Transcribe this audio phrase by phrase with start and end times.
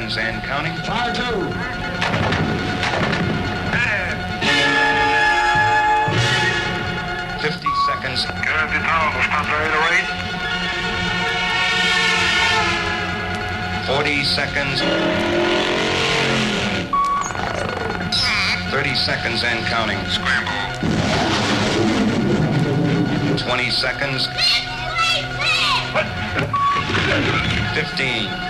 [0.00, 0.72] seconds and counting.
[0.84, 1.22] Fire two.
[7.42, 8.24] Fifty seconds.
[8.24, 9.52] Curve the tunnel will stop the
[9.90, 10.08] rate.
[13.86, 14.80] 40 seconds.
[18.70, 19.98] 30 seconds and counting.
[20.08, 20.52] Scramble.
[23.38, 24.28] 20 seconds.
[27.74, 28.49] 15.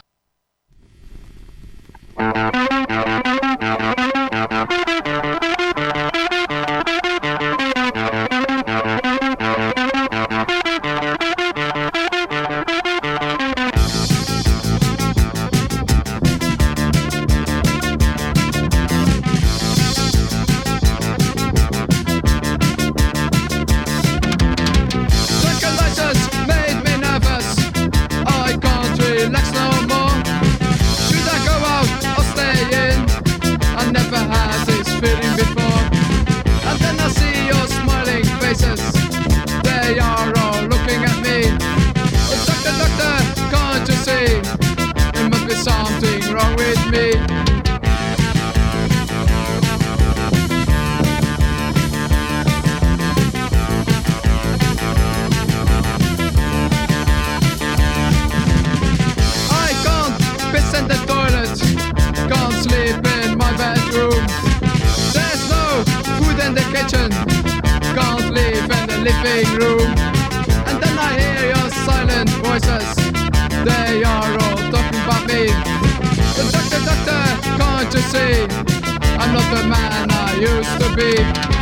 [78.13, 81.60] I'm not the man I used to be.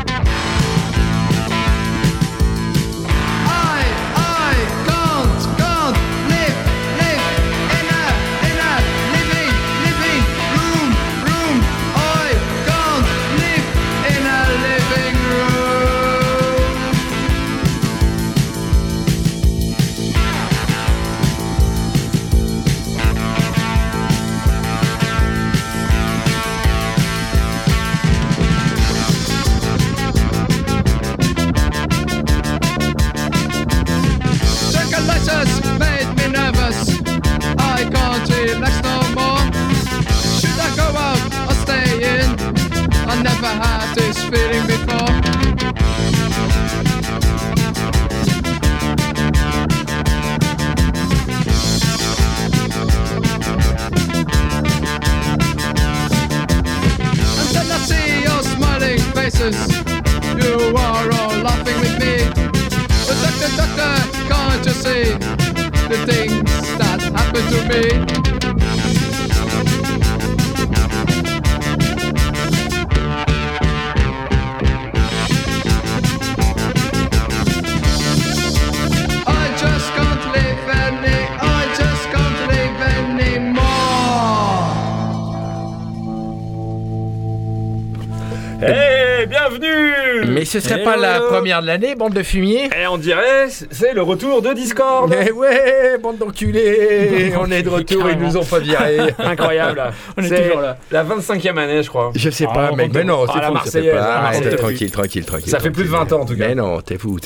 [90.49, 91.27] Ce serait Hello, pas la hello.
[91.27, 95.31] première de l'année, bande de fumier Et on dirait, c'est le retour de Discord Mais
[95.31, 99.81] ouais, bande d'enculés On est de retour, ils nous ont pas virés Incroyable
[100.17, 100.77] On est toujours là.
[100.91, 102.11] La 25e année, je crois.
[102.15, 104.57] Je sais Ah, pas, mec, mais non, Ah, c'est la fou, ça fait pas.
[104.57, 105.49] Tranquille, tranquille, tranquille.
[105.49, 106.47] Ça fait plus de 20 ans, en tout cas.
[106.47, 107.17] Mais non, t'es fou.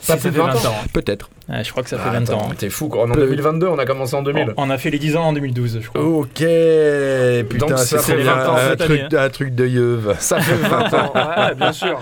[0.00, 1.30] Ça fait 20 ans Peut-être.
[1.48, 2.38] Je crois que ça fait Ah, 20 ans.
[2.40, 3.04] attends, T'es fou, quoi.
[3.04, 4.54] On est en 2022, on a commencé en 2000.
[4.56, 6.02] On a fait les 10 ans en 2012, je crois.
[6.02, 6.28] Ok,
[7.48, 9.66] putain, Donc, ça fait trop 20 bien, ans un cette truc, année, un truc de
[9.66, 10.14] yeuve.
[10.18, 11.12] Ça fait 20 ans.
[11.36, 12.00] Ouais, bien sûr.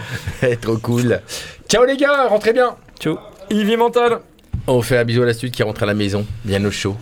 [0.64, 1.20] Trop cool.
[1.68, 2.74] Ciao les gars, rentrez bien.
[2.98, 3.18] Ciao.
[3.50, 4.20] Ivy Mental.
[4.66, 6.96] On fait un bisou à la suite qui rentre à la maison, bien au chaud.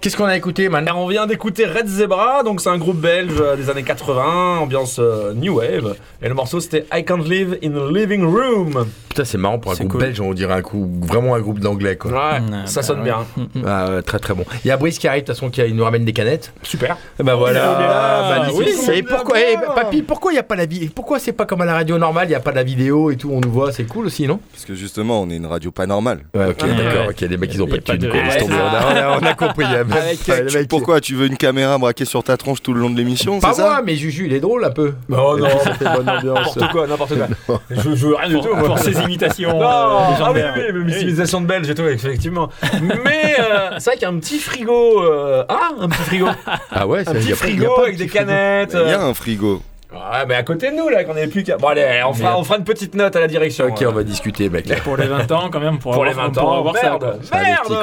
[0.00, 3.34] Qu'est-ce qu'on a écouté maintenant On vient d'écouter Red Zebra, donc c'est un groupe belge
[3.38, 5.94] euh, des années 80, ambiance euh, New Wave.
[6.22, 8.86] Et le morceau c'était I Can't Live in a Living Room.
[9.10, 10.00] Putain, c'est marrant pour un C'est groupe cool.
[10.02, 12.12] belge, on dirait un coup, vraiment un groupe d'anglais quoi.
[12.12, 13.04] Ouais, Mm, ça bah sonne ouais.
[13.04, 13.26] bien.
[13.66, 14.44] Ah, euh, très très bon.
[14.64, 16.54] Il y a Brice qui arrive, de toute façon, qui il nous ramène des canettes.
[16.62, 16.96] Super.
[17.18, 18.38] Et bah voilà, il est là.
[18.62, 18.78] magnifique.
[18.88, 21.44] Oui, Et pourquoi, eh, papy, pourquoi il y a pas la vie Pourquoi c'est pas
[21.44, 23.50] comme à la radio normale, il y a pas la vidéo et tout, on nous
[23.50, 24.40] voit, c'est cool aussi, non?
[24.52, 26.20] Parce que justement, on est une radio pas normale.
[26.34, 27.10] Ouais, ok, d'accord, ouais.
[27.10, 28.40] ok, les mecs ils ont Y pas a de pas thunes, de- quoi, laisse Ouais,
[28.40, 29.18] tomber, ça.
[29.20, 32.36] on, a, compris, Avec, Ouais, le mec, pourquoi tu veux une caméra braquée sur ta
[32.36, 34.70] tronche tout le long de l'émission Pas moi, ça mais Juju, il est drôle un
[34.70, 34.94] peu.
[35.10, 36.56] Oh non, Ça fait bonne ambiance.
[36.56, 37.14] n'importe quoi, n'importe
[37.46, 37.60] quoi.
[37.70, 38.54] Je joue rien du tout.
[38.56, 40.40] pour ses imitations Non, euh, ah oui,
[40.74, 42.48] oui, mais civilisation de belge et tout, effectivement.
[43.04, 45.02] Mais euh, c'est vrai qu'il y a un petit frigo.
[45.02, 46.26] euh, Ah, un petit frigo.
[46.70, 48.76] Ah ouais, Un petit frigo avec des canettes.
[48.80, 49.62] Il y a un frigo.
[49.92, 51.56] Ouais, mais à côté de nous, là, qu'on est plus qu'à.
[51.56, 53.64] Bon, allez, on fera, on fera une petite note à la direction.
[53.66, 54.68] Ok, on va discuter, mec.
[54.68, 54.76] là.
[54.84, 56.82] Pour les 20 ans, quand même, pour, Pour les avoir, 20 pour ans, avoir ça.
[56.90, 57.18] merde.
[57.24, 57.74] Ça merde, des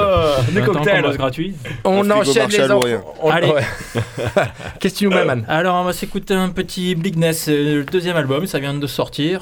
[0.62, 1.02] 20 ans qu'on cocktails.
[1.02, 1.56] bosse gratuit.
[1.84, 2.88] On enchaîne les enfants.
[3.22, 3.48] On- Allez.
[3.50, 3.62] ouais.
[4.80, 7.84] Qu'est-ce que tu nous mets, man Alors, on va s'écouter un petit Bleakness, c'est le
[7.84, 9.42] deuxième album, ça vient de sortir.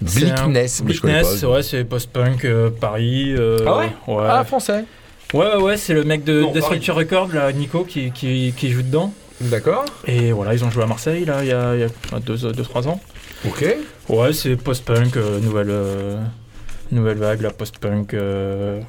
[0.00, 0.80] Bleakness,
[1.42, 1.46] pas.
[1.48, 3.34] ouais, c'est post-punk euh, Paris.
[3.36, 3.92] euh, Ah ouais?
[4.08, 4.24] ouais.
[4.28, 4.84] Ah, français.
[5.34, 8.82] ouais, ouais, ouais, c'est le mec de Destructure Record, là, Nico, qui, qui, qui joue
[8.82, 9.12] dedans.
[9.40, 9.84] D'accord.
[10.06, 11.86] Et voilà, ils ont joué à Marseille, là, il y a
[12.18, 13.00] 2-3 ans.
[13.46, 13.64] Ok.
[14.08, 16.18] Ouais, c'est post-punk, euh, nouvelle, euh,
[16.92, 18.12] nouvelle vague, la post-punk.
[18.14, 18.80] euh,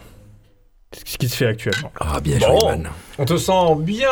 [0.94, 1.90] ce qui se fait actuellement.
[2.02, 2.60] Ah, bien Bon.
[2.60, 2.90] joué, man.
[3.18, 4.10] On te sent bien,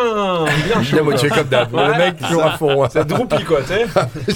[0.66, 0.96] bien chaud.
[0.96, 1.74] Bien motivé comme d'hab.
[1.74, 2.86] Le mec, toujours à fond.
[2.86, 2.88] hein.
[2.90, 3.86] C'est droupi, quoi, tu sais.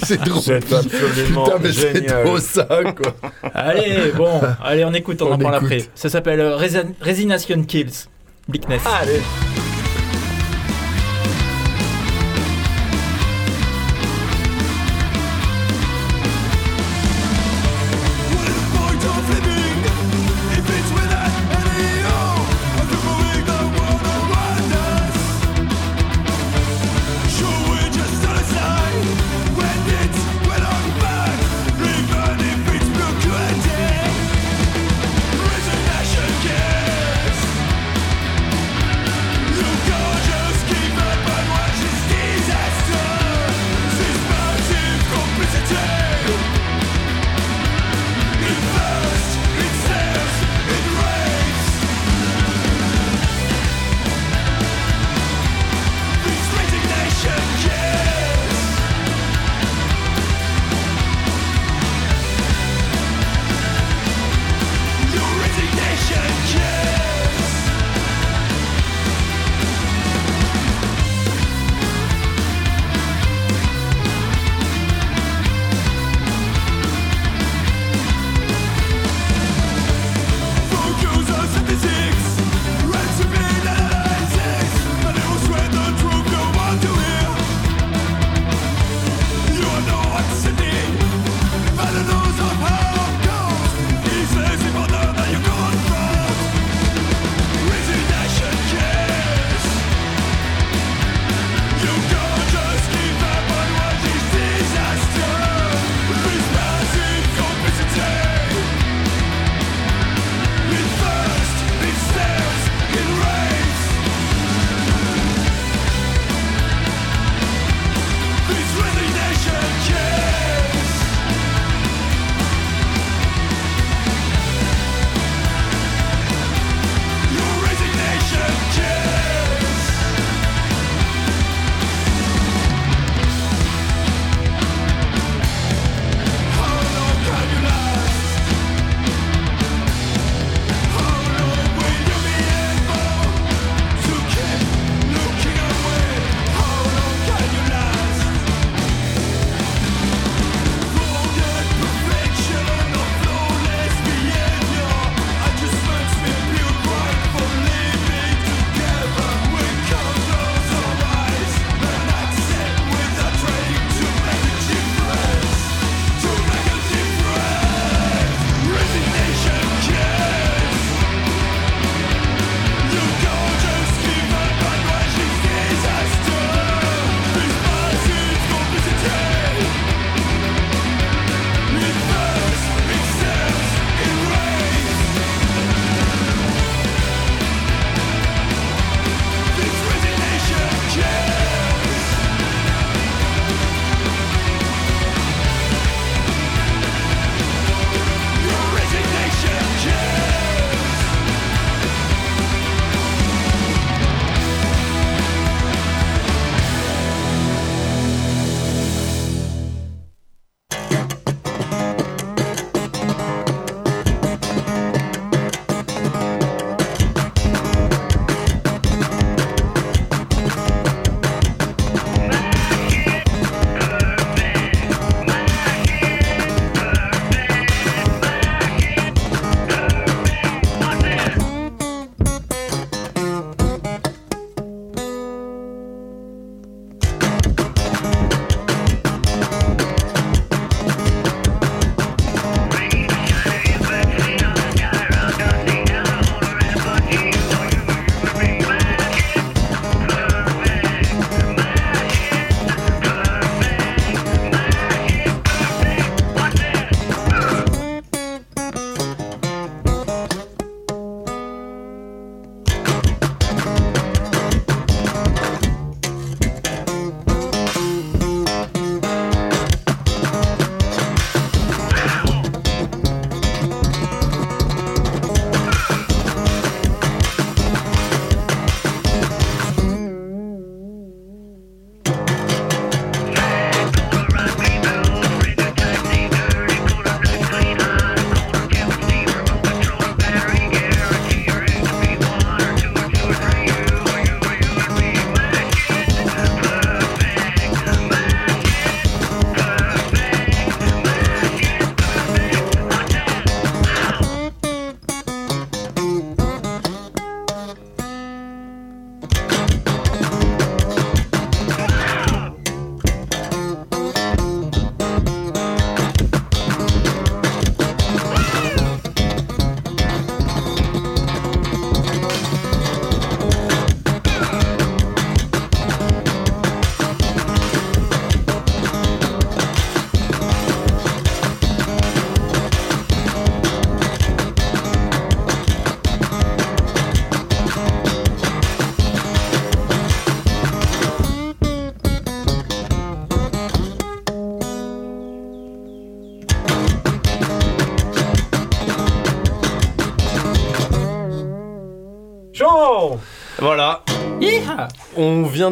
[0.04, 0.42] C'est drôle.
[0.42, 2.26] C'est absolument Putain, mais c'est génial.
[2.26, 3.16] trop ça, quoi.
[3.54, 5.84] Allez, bon, allez, on écoute, on, On en parle après.
[5.96, 7.94] Ça s'appelle euh, Resi- Resignation Kills.
[8.50, 8.82] Bleakness.
[8.86, 9.22] Allez.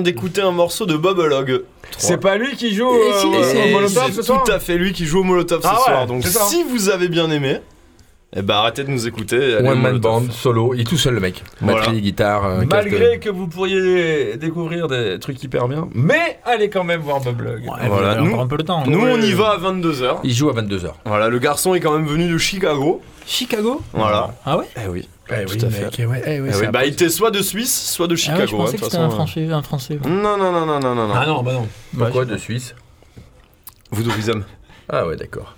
[0.02, 1.64] D'écouter un morceau de Bob Log.
[1.98, 4.78] C'est pas lui qui joue si, euh, au Molotov C'est ce soir tout à fait
[4.78, 6.08] lui qui joue au Molotov ce Ah ouais, soir.
[6.08, 6.42] Donc c'est ça.
[6.46, 7.58] si vous avez bien aimé,
[8.34, 9.56] eh ben arrêtez de nous écouter.
[9.56, 11.44] allez One man band, solo, il est tout seul le mec.
[11.60, 11.80] Voilà.
[11.82, 13.20] Batterie, guitare, euh, Malgré casque.
[13.24, 17.62] que vous pourriez découvrir des trucs hyper bien, mais allez quand même voir Bob Log.
[17.64, 18.84] Ouais, Voilà, nous- encore un peu le temps.
[18.88, 20.20] Nous on y va à 22h.
[20.24, 20.94] Il joue à 22h.
[21.06, 23.02] Voilà, le garçon est quand même venu de Chicago.
[23.28, 24.34] Chicago Voilà.
[24.46, 24.66] Ah ouais?
[24.84, 25.08] Eh oui.
[25.32, 25.84] Eh Tout à fait.
[25.86, 28.08] mec, ouais, eh ouais, Eh c'est oui, un bah il était soit de Suisse, soit
[28.08, 28.42] de Ah Chicago.
[28.42, 29.48] ouais, je hein, pensais de que c'était un français.
[29.52, 30.10] Un français ouais.
[30.10, 31.14] Non, non, non, non, non, non, non.
[31.16, 31.68] Ah non, bah non.
[31.98, 32.76] Pourquoi Ouais, de Suisse?
[33.92, 34.44] Vous Wisdom.
[34.90, 35.56] Ah ouais, d'accord.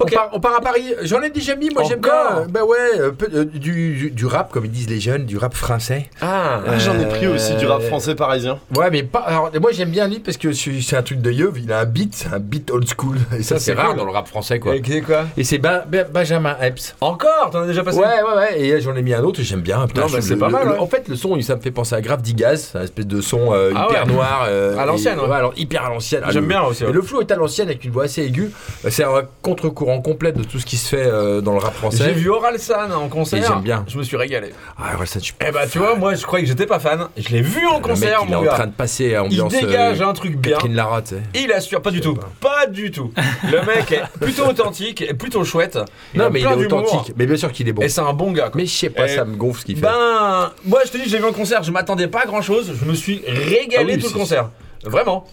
[0.00, 0.94] On, part, on part à Paris.
[1.02, 2.12] J'en ai déjà mis, moi j'aime bien.
[2.12, 5.54] Encore Bah ouais, euh, peu- euh, du, rap, comme ils disent les jeunes, du rap
[5.54, 6.08] français.
[6.20, 8.58] Ah, Ah, J'en ai pris aussi du rap français parisien.
[8.76, 9.20] Ouais, mais pas.
[9.20, 11.58] Alors, moi j'aime bien lui parce que c'est un truc de yeuve.
[11.58, 13.16] Il a un beat, un beat old school.
[13.36, 13.96] Et ça, Ça, c'est rare cool.
[13.98, 14.74] dans le rap français, quoi.
[14.76, 16.94] Et c'est quoi Et c'est Ben- Ben- Benjamin Epps.
[17.00, 18.60] Encore T'en as déjà passé Ouais, ouais, ouais.
[18.60, 19.86] Et j'en ai mis un autre, j'aime bien.
[19.86, 20.78] Putain, Non, bah, c'est le- pas mal, le- ouais.
[20.78, 23.52] En fait, le son, ça me fait penser à Grave Digaz, un espèce de son
[23.52, 24.12] euh, Ah hyper ouais.
[24.12, 24.46] noir.
[24.48, 25.34] euh, À l'ancienne, et- ouais.
[25.36, 26.22] alors hyper à l'ancienne.
[26.30, 26.84] J'aime bien aussi.
[26.84, 28.50] Le flow est à l'ancienne avec une voix assez aiguë.
[28.88, 32.04] C'est un contre-courant complet de tout ce qui se fait euh, dans le rap français.
[32.06, 33.42] J'ai vu Oralsan en concert.
[33.46, 33.84] J'aime bien.
[33.88, 34.52] Je me suis régalé.
[34.78, 37.08] Ah ça tu Eh bah tu vois, moi je croyais que j'étais pas fan.
[37.16, 39.40] Je l'ai vu en Le concert, mec, il est en train de passer à Il
[39.42, 39.52] ambiance.
[39.52, 40.52] dégage euh, un truc bien.
[40.54, 41.22] Catherine Lara, tu sais.
[41.34, 42.18] Il assure, pas du tout.
[42.40, 43.12] Pas du tout.
[43.50, 45.78] Le mec est plutôt authentique et plutôt chouette.
[46.14, 47.14] Il Non, mais il est authentique.
[47.16, 47.82] Mais bien sûr qu'il est bon.
[47.82, 48.44] Et c'est un bon gars.
[48.50, 48.52] quoi.
[48.56, 49.82] Mais je sais pas, Et- ça me gonfle ce qu'il fait.
[49.82, 52.72] Ben, moi je te dis, j'ai vu un concert, je m'attendais pas à grand chose.
[52.80, 54.50] Je me suis régalé Ah oui, tout le concert.
[54.84, 55.26] Vraiment.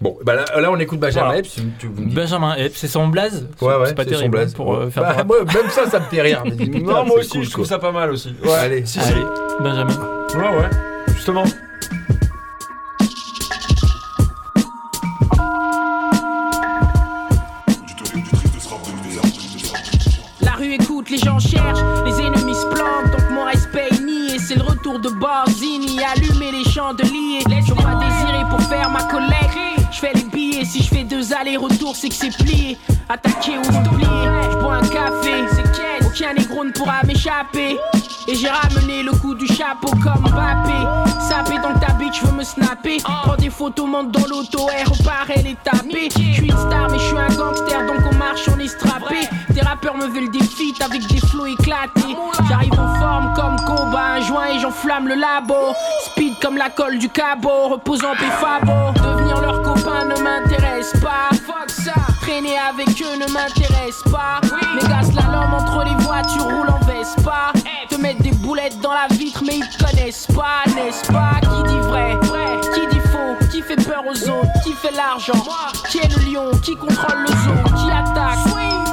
[0.00, 1.38] Bon, bah là, là, on écoute Benjamin Voilà.
[1.40, 1.56] Epps.
[1.78, 2.14] tu- vous me dites.
[2.14, 4.54] Benjamin Epps, c'est son blaze Ouais, ouais, C'est pas son terrible blaze.
[4.54, 6.42] pour euh, faire Bah, moi, même ça, ça me fait rire.
[6.44, 7.76] Mais dis, putain, non, moi aussi, cool, je trouve quoi.
[7.76, 8.32] ça pas mal aussi.
[8.60, 9.24] Allez, si, Allez,
[9.60, 9.98] Benjamin.
[10.34, 10.70] Ouais, ouais.
[11.08, 11.44] Justement.
[20.40, 24.38] La rue écoute, les gens cherchent, les ennemis se planquent, donc mon respect est nié.
[24.38, 27.40] C'est le retour de Barzini, allumer les chandeliers.
[27.48, 29.47] Laisse-moi désirer pour faire ma collecte.
[30.00, 32.78] Je fais les billets, si je fais deux allers-retours, c'est que c'est plié.
[33.08, 34.06] Attaqué ou oublié,
[34.48, 35.67] je bois un café.
[36.08, 37.78] Aucun négro ne pourra m'échapper.
[38.26, 40.72] Et j'ai ramené le coup du chapeau comme Mbappé.
[41.20, 42.96] Sapé dans ta bitch, veux me snapper.
[43.02, 46.08] Prends des photos, monte dans l'auto, air repart, elle est tapée.
[46.10, 49.28] Je suis une star, mais je suis un gangster, donc on marche, on est strappé.
[49.54, 52.16] Tes rappeurs me veulent des feats avec des flots éclatés.
[52.48, 55.74] J'arrive en forme comme combat, un joint et j'enflamme le labo.
[56.06, 58.92] Speed comme la colle du cabot, reposant Fabo.
[58.94, 61.36] Devenir leur copain ne m'intéresse pas.
[61.36, 62.07] Fuck ça.
[62.30, 64.40] Avec eux ne m'intéresse pas.
[64.74, 67.52] Les gars slalom entre les voitures roulent en Vespa.
[67.88, 71.40] Te mettre des boulettes dans la vitre, mais ils connaissent pas, n'est-ce pas?
[71.40, 75.42] Qui dit vrai, vrai, qui dit faux, qui fait peur aux autres, qui fait l'argent,
[75.90, 78.38] qui est le lion, qui contrôle le zoo, qui attaque,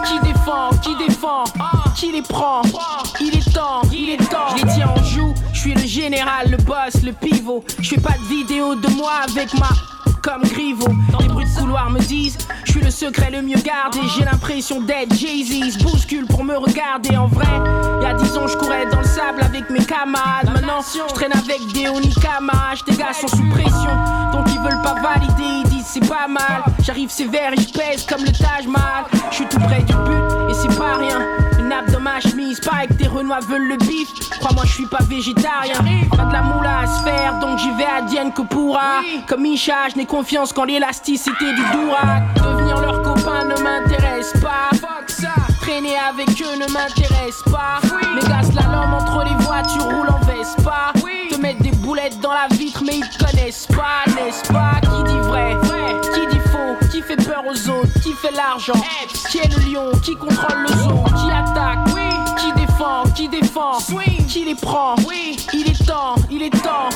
[0.05, 1.43] qui défend, qui défend,
[1.95, 2.61] qui les prend?
[3.19, 4.55] Il est temps, il est temps.
[4.55, 7.63] Je les tiens en joue, je suis le général, le boss, le pivot.
[7.81, 9.69] Je fais pas de vidéo de moi avec ma
[10.25, 10.93] comme Griveaux.
[11.19, 13.99] Les bruits de couloir me disent, je suis le secret le mieux gardé.
[14.17, 17.45] J'ai l'impression d'être Jay-Z, bouscule pour me regarder en vrai.
[18.01, 20.49] Il y a 10 ans, je courais dans le sable avec mes camarades.
[20.51, 22.73] Maintenant, je traîne avec des Onikama.
[22.85, 23.95] Tes gars sont sous pression,
[24.31, 25.61] donc ils veulent pas valider.
[25.63, 26.63] Ils disent c'est pas mal.
[26.81, 29.05] J'arrive sévère et je comme le Taj Mahal.
[29.29, 31.44] Je suis tout près du but et c'est pas rien.
[31.75, 34.07] Nappe dans ma chemise, pareil que tes renois veulent le bif.
[34.39, 35.75] Crois-moi, je suis pas végétarien.
[36.09, 39.01] Pas de la moula à se faire, donc j'y vais à Dienne que pourra.
[39.27, 42.23] Comme Isha, je n'ai confiance qu'en l'élasticité du Dourac.
[42.35, 44.69] Devenir leur copain ne m'intéresse pas.
[44.77, 45.33] Fuck ça.
[45.59, 47.81] Traîner avec eux ne m'intéresse pas.
[48.15, 50.93] Mes gars slalom entre les voitures roulent en Vespa.
[51.29, 54.84] Te mettre des boulettes dans la vitre, mais ils te connaissent pas, n'est-ce pas?
[58.01, 58.73] Qui fait l'argent,
[59.29, 61.77] qui est le lion, qui contrôle le zoo, qui attaque,
[62.37, 63.77] qui défend, qui défend,
[64.27, 64.95] qui les prend.
[65.53, 66.89] Il est temps, il est temps.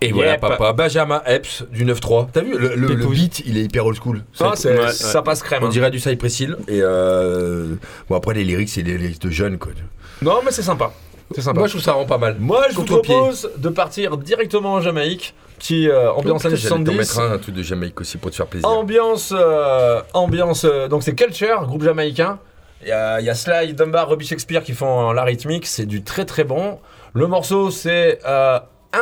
[0.00, 0.40] Et voilà, Yep.
[0.40, 0.72] papa.
[0.72, 2.28] Benjamin Epps du 9-3.
[2.32, 4.22] T'as vu, le, le- le beat, il est hyper old school.
[4.40, 4.56] Ouais,
[4.92, 5.62] ça passe crème.
[5.62, 5.70] On hein.
[5.70, 6.56] dirait du Cypress Hill.
[6.68, 7.74] Et euh...
[8.08, 9.72] bon, après, les lyrics, c'est les lyrics de jeunes, quoi.
[10.22, 10.92] Non, mais c'est sympa.
[11.34, 11.58] C'est sympa.
[11.58, 12.36] Moi, je trouve ça rend pas mal.
[12.38, 16.92] Moi, je vous propose de partir directement en Jamaïque, qui euh, ambiance années j'allais t'en
[16.92, 16.96] 70.
[16.96, 18.68] mettre un, un truc de Jamaïque aussi pour te faire plaisir.
[18.68, 20.64] Ambiance, euh, ambiance.
[20.64, 22.38] euh, donc c'est Culture, groupe jamaïcain.
[22.82, 25.66] Il y a, il y a Sly, Dunbar, Robbie Shakespeare qui font la rythmique.
[25.66, 26.78] C'est du très très bon.
[27.14, 28.20] Le morceau c'est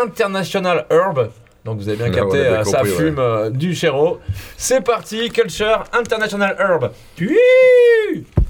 [0.02, 1.30] International Herb.
[1.64, 2.96] Donc vous avez bien Ouais, capté, euh, ça compris, ouais.
[2.98, 4.18] fume euh, du chéro.
[4.56, 6.90] C'est parti, Culture, International Herb.
[7.16, 7.38] Puis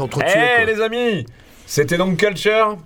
[0.00, 0.38] S'entretuent.
[0.62, 1.26] Eh les amis
[1.66, 2.76] C'était donc Culture.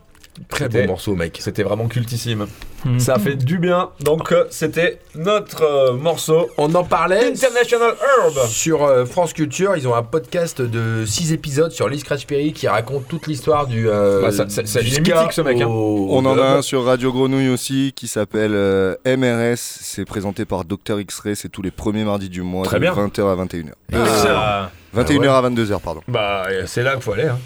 [0.49, 1.39] Très bon morceau, mec.
[1.41, 2.47] C'était vraiment cultissime.
[2.85, 2.99] Mhm.
[2.99, 3.91] Ça fait du bien.
[4.01, 8.35] Donc euh, c'était notre euh, morceau On en parlait International Herb.
[8.49, 9.77] sur euh, France Culture.
[9.77, 13.69] Ils ont un podcast de 6 épisodes sur Lee Scratch Perry qui raconte toute l'histoire
[13.69, 13.89] du.
[13.89, 15.67] euh, Bah, ça- ça- ça du devient ska mythique, ce mec, hein.
[15.69, 19.57] On en a un sur Radio Grenouille aussi qui s'appelle euh, MRS.
[19.57, 21.37] C'est présenté par Dr X-Ray.
[21.37, 22.93] C'est tous les premiers mardis du mois Très de bien.
[22.93, 23.71] 20h à 21h.
[23.93, 24.69] Excellent.
[24.95, 26.01] 21h à 22h, pardon.
[26.09, 27.25] Bah euh, c'est là qu'il faut aller.
[27.25, 27.39] hein.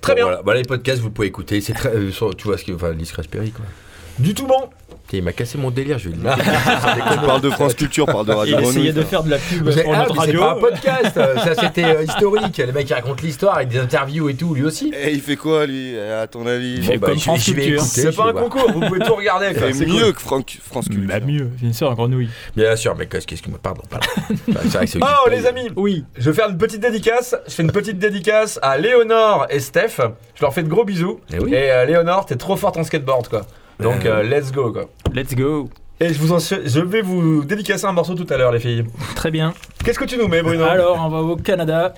[0.00, 0.24] Très Bon, bien.
[0.24, 0.42] Voilà.
[0.42, 1.60] Bah, les podcasts, vous pouvez écouter.
[1.60, 1.88] C'est très.
[1.90, 2.72] euh, sur- tu vois ce que.
[2.72, 3.64] Enfin, Lee Scratch Perry, quoi.
[4.18, 4.70] Du tout bon.
[5.12, 6.36] Il m'a cassé mon délire, je vais le dire.
[7.12, 8.92] Tu parles de France Culture, parle de Il Radio essayait Grenouille.
[8.92, 10.40] de faire de la pub pour ah, notre mais c'est radio.
[10.40, 12.58] pas un podcast, euh, ça c'était euh, historique.
[12.58, 14.92] Le mec qui raconte l'histoire avec des interviews et tout, lui aussi.
[15.00, 16.82] Eh, il fait quoi lui À ton avis?
[16.82, 17.08] Fait bah,
[17.80, 18.44] C'est pas un voir.
[18.44, 18.70] concours.
[18.72, 19.48] Vous pouvez tout regarder.
[19.54, 20.12] C'est mieux cool.
[20.14, 21.06] que Franck- France Culture.
[21.08, 22.28] Bah mieux, bien sûr, un grenouille.
[22.56, 24.06] Bien sûr, mais qu'est-ce que moi Pardon, pardon.
[24.48, 25.70] Bah, c'est vrai que Oh les amis.
[25.76, 26.04] Oui.
[26.18, 27.34] Je vais faire une petite dédicace.
[27.46, 29.96] Je fais une petite dédicace à Léonore et Steph.
[30.34, 31.20] Je leur fais de gros bisous.
[31.32, 31.52] Eh oui.
[31.54, 33.42] Et euh, Léonore, t'es trop forte en skateboard quoi.
[33.80, 34.18] Donc Euh.
[34.18, 34.86] euh, let's go quoi.
[35.14, 35.68] Let's go.
[36.00, 38.84] Et je vous en je vais vous dédicacer un morceau tout à l'heure les filles.
[39.14, 39.54] Très bien.
[39.84, 40.64] Qu'est-ce que tu nous mets Bruno?
[40.64, 41.94] Alors, on va au Canada,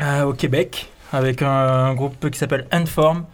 [0.00, 3.24] euh, au Québec, avec un, un groupe qui s'appelle Endform.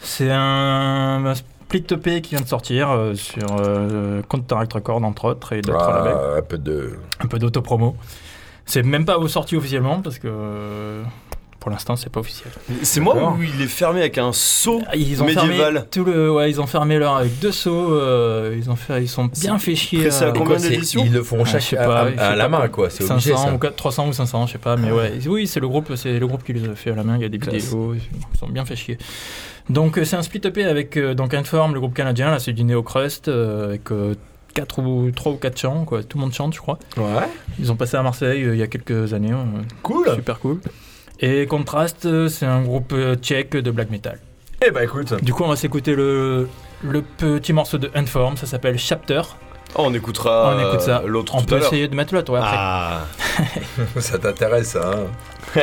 [0.00, 5.24] C'est un, un split EP qui vient de sortir euh, sur euh, Counteract Record, entre
[5.24, 6.14] autres, et d'autres labels.
[6.16, 6.98] Ah, un peu de.
[7.20, 7.96] Un peu d'autopromo.
[8.66, 11.02] C'est même pas sorti officiellement, parce que
[11.60, 12.50] pour l'instant, c'est pas officiel.
[12.82, 15.56] C'est moi où il est fermé avec un seau Ah, Ils ont médiéval.
[15.74, 17.92] fermé tout le, ouais, ils ont fermé leur avec deux sauts.
[17.94, 19.98] euh, ils ont fait, ils sont bien fait chier.
[20.00, 22.00] Après, c'est à euh, combien d'éditions Ils le font Ah, chaque je sais à, pas,
[22.02, 22.58] à- je sais à la pas.
[22.60, 22.90] main, quoi.
[22.90, 23.54] C'est obligé 500 ça.
[23.54, 25.18] ou 4- 300 ou 500, je sais pas, mais ouais.
[25.26, 27.16] Oui, c'est le groupe, c'est le groupe qui les a fait à la main.
[27.16, 27.54] Il y a des Classe.
[27.64, 28.96] vidéos, ils sont bien fait chier.
[29.68, 32.30] Donc euh, c'est un split EP avec euh, donc Inform, le groupe canadien.
[32.30, 34.14] Là, c'est du Neo Crust euh, avec euh,
[34.54, 36.02] quatre ou trois ou quatre chants, quoi.
[36.02, 36.78] Tout le monde chante, je crois.
[36.96, 37.04] Ouais.
[37.58, 39.32] Ils ont passé à Marseille euh, il y a quelques années.
[39.32, 39.44] euh,
[39.82, 40.08] Cool.
[40.14, 40.60] super cool.
[41.20, 44.18] Et Contrast, c'est un groupe euh, tchèque de black metal.
[44.64, 45.14] Eh bah écoute.
[45.22, 46.48] Du coup, on va s'écouter le,
[46.82, 49.22] le petit morceau de Inform, ça s'appelle Chapter.
[49.74, 51.02] Oh, on écoutera On écoute ça.
[51.04, 52.56] euh, l'autre On tout peut à essayer de mettre l'autre ouais, après.
[52.56, 53.00] Ah,
[54.00, 55.06] Ça t'intéresse, hein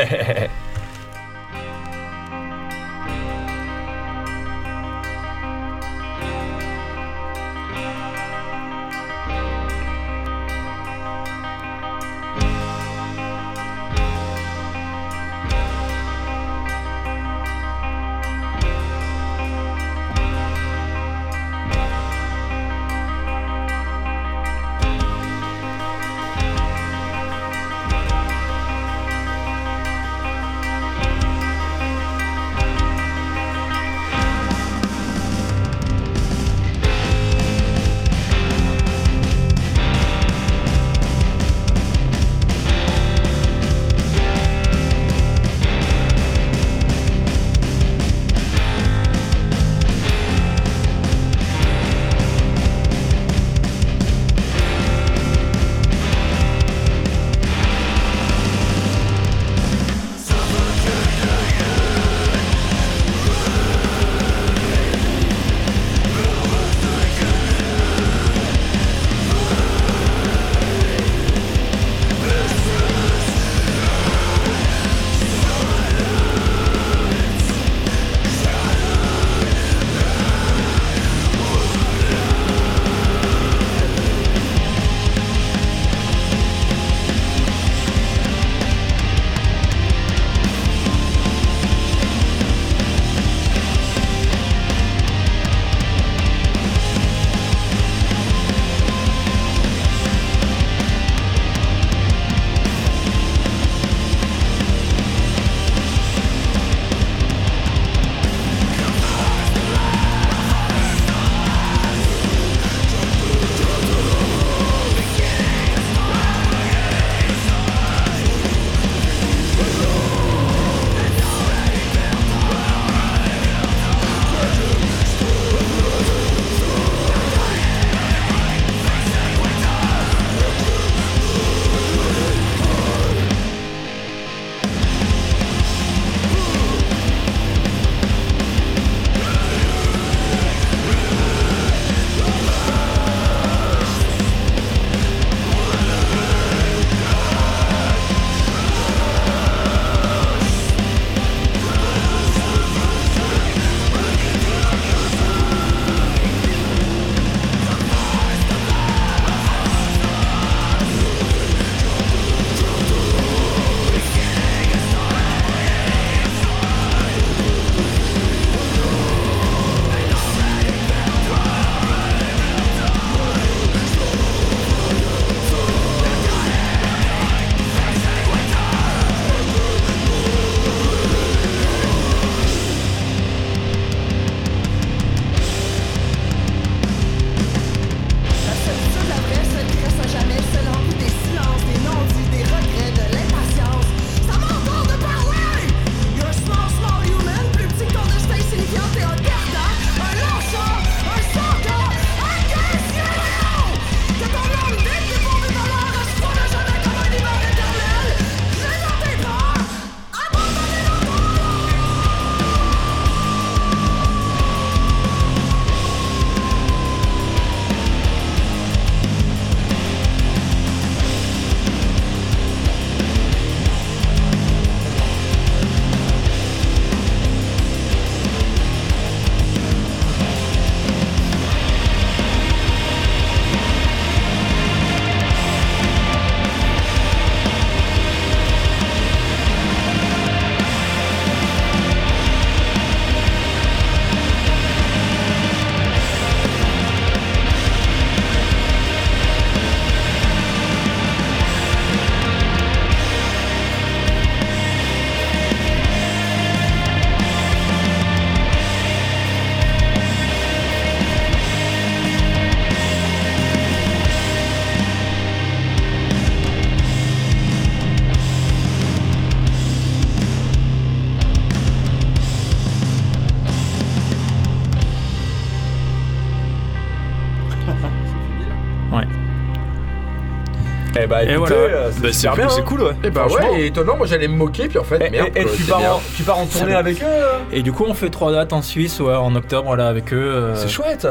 [281.23, 281.75] bah, Et écoutez, voilà.
[281.78, 282.49] euh, c'est Bah, super cool, bien.
[282.49, 282.91] c'est cool, ouais.
[283.04, 283.51] Et bah Franchement.
[283.51, 285.30] ouais, et étonnant, moi j'allais me moquer, puis en fait, Et, merde.
[285.36, 285.91] et- et quoi, tu, pars bien.
[285.93, 288.54] en, tu pars en tournée avec eux euh Et du coup, on fait trois dates
[288.54, 290.17] en Suisse ouais, en octobre là avec eux.
[290.17, 291.08] euh, C'est chouette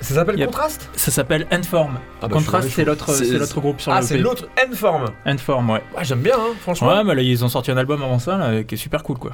[0.00, 1.98] Ça s'appelle Contrast Ça s'appelle Endform.
[2.20, 5.06] Ah bah, Contrast, c'est l'autre, c'est- l'autre groupe sur Ah, c'est l'autre N-Form.
[5.26, 5.82] Endform, ouais.
[5.96, 6.88] Ouais, j'aime bien, hein, franchement.
[6.88, 9.18] Ouais, mais là, ils ont sorti un album avant ça, là, qui est super cool,
[9.18, 9.32] quoi.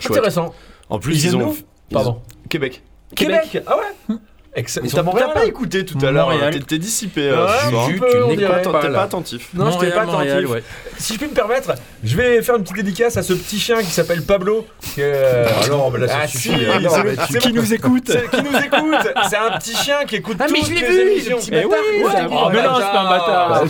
[0.00, 0.12] Chouette.
[0.18, 0.54] Intéressant.
[0.88, 1.54] En plus, Ils ils, ont.
[1.90, 2.10] ils Pardon.
[2.12, 2.82] ont- Québec.
[3.14, 3.62] Québec.
[3.66, 4.16] Ah ouais?
[4.52, 4.86] Excellent.
[4.92, 6.32] T'as Montréal pas écouté tout à l'heure,
[6.66, 7.30] t'es- dissipé.
[7.30, 9.48] Ouais, euh, tu n'es pas, pas pas attentif.
[9.54, 10.50] Non, je t'ai pas Montréal, attentif.
[10.50, 10.62] ouais.
[10.98, 13.78] Si je puis me permettre, je vais faire une petite dédicace à ce petit chien
[13.78, 14.66] qui s'appelle Pablo.
[14.96, 16.48] Que, euh, Ah non, mais là, ah, suffit.
[16.48, 20.04] si, Ah non, mais tu- qui nous écoute Qui nous écoute C'est un petit chien
[20.04, 21.36] qui écoute Ah, mais toutes je les émissions.
[21.38, 21.84] petit Eh oui, bâtard.
[22.10, 23.48] c'est un- Ouais, oh, mais non, c'est pas un bâtard.
[23.48, 23.60] Pas.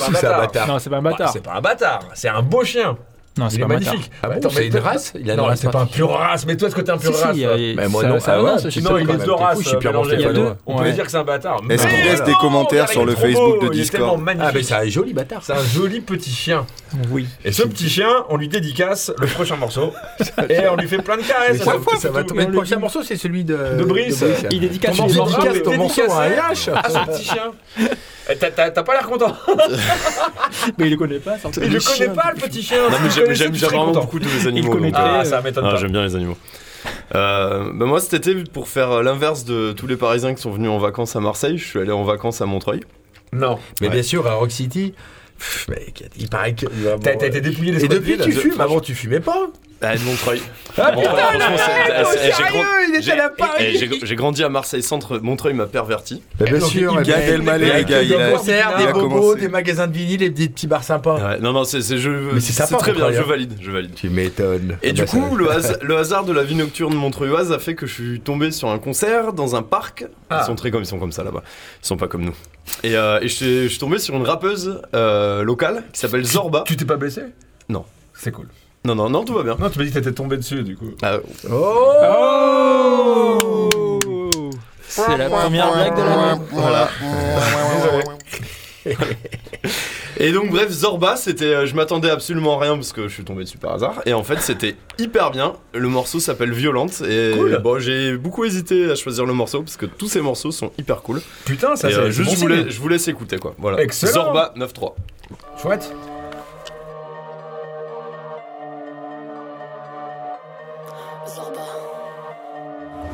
[0.66, 1.30] Non, c'est pas un bâtard.
[1.32, 2.96] c'est pas un bâtard, c'est un beau chien.
[3.40, 4.10] Non, c'est est pas magnifique.
[4.22, 6.44] Ah bon, Attends, c'est une race Il a Non, race c'est pas un pur race.
[6.46, 8.80] Mais toi, est-ce que t'es un pur race il- Mais moi, non, ça ah sais
[8.80, 9.58] Non, pas il est deux races.
[9.62, 10.02] Je suis purement.
[10.66, 11.60] On peut dire que c'est un bâtard.
[11.68, 14.48] Est-ce qu'il laisse des commentaires regarde, sur le Facebook de Discord magnifique.
[14.50, 15.42] Ah, mais c'est un joli bâtard.
[15.42, 16.66] C'est un joli petit chien.
[17.10, 17.26] Oui.
[17.44, 19.92] Et ce petit chien, on lui dédicace le prochain morceau.
[20.48, 21.62] et on lui fait plein de caresses.
[21.62, 22.46] ça, va tomber.
[22.46, 24.24] Le prochain morceau, c'est celui de, De Brice.
[24.50, 26.68] Il dédicace Ton morceau, à un lâche.
[26.74, 27.52] Ah, ce petit chien.
[28.30, 29.34] Eh, t'as- T'as t'as pas l'air content.
[30.78, 31.48] Mais il le connaît pas, ça.
[31.62, 32.78] Il le connaît pas, le petit chien.
[32.90, 34.00] Non, mais j'aime vraiment content.
[34.00, 34.70] beaucoup tous les animaux.
[34.72, 36.36] connaît donc, très- euh, Ah, ça m'étonne ah, j'aime bien les animaux.
[37.14, 40.70] Euh, bah moi cet été pour faire l'inverse de tous les Parisiens qui sont venus
[40.70, 42.80] en vacances à Marseille, je suis allé en vacances à Montreuil.
[43.32, 43.92] Non, mais Ouais.
[43.94, 44.94] bien sûr, à Rock City.
[45.68, 46.66] Mec, il paraît que.
[47.02, 48.60] T'as été dépouillé les Et depuis, tu fumes.
[48.60, 49.48] Avant, tu fumais pas.
[49.82, 50.42] Ah, de Montreuil.
[50.76, 52.64] Ah, Bon, putain, franchement,
[54.02, 56.22] j'ai eh, grandi à Marseille Centre, Montreuil m'a perverti.
[56.38, 58.92] Bah, bien sûr, il eh Gad Elmaleh, les gars, que il a- des concerts, des
[58.92, 61.14] bobos, des magasins de vinyle et des petits bars sympas.
[61.16, 63.26] Ouais, non, non, c'est c'est- je- Mais c'est sympa, très bien, Montreuil, je hein.
[63.26, 63.94] valide, je valide.
[63.94, 64.76] Tu m'étonnes.
[64.82, 67.58] Et Ah du bah, coup, le, has- le hasard de la vie nocturne montreuilloise a
[67.58, 70.04] fait que je suis tombé sur un concert dans un parc.
[70.28, 70.40] Ah.
[70.42, 71.42] Ils sont très comme ils sont comme ça là-bas.
[71.82, 72.34] Ils sont pas comme nous.
[72.82, 76.24] Et, euh, et je suis- je suis tombé sur une rappeuse euh, locale qui s'appelle
[76.24, 76.64] Zorba.
[76.66, 77.22] Tu t'es pas blessé?
[77.68, 77.84] Non.
[78.14, 78.48] C'est cool.
[78.84, 79.56] Non, non, non, tout va bien.
[79.60, 80.90] Non, tu m'as dit que t'étais tombé dessus, du coup.
[81.02, 81.18] Ah,
[81.50, 81.92] Oh
[84.88, 86.40] C'est la première blague de l'année.
[86.52, 86.88] voilà.
[90.22, 93.24] Et donc bref, Zorba, c'était, euh, je m'attendais absolument à rien parce que je suis
[93.24, 94.02] tombé dessus par hasard.
[94.04, 95.54] Et en fait, c'était hyper bien.
[95.72, 97.58] Le morceau s'appelle Violente et Cool.
[97.62, 101.00] bon, j'ai beaucoup hésité à choisir le morceau parce que tous ces morceaux sont hyper
[101.00, 101.22] cool.
[101.46, 103.54] Putain, ça c'est euh, juste, bon je, vous laisse, je vous laisse écouter quoi.
[103.56, 103.80] Voilà.
[103.80, 104.12] Excellent.
[104.12, 104.92] Zorba 9-3.
[105.62, 105.90] Chouette.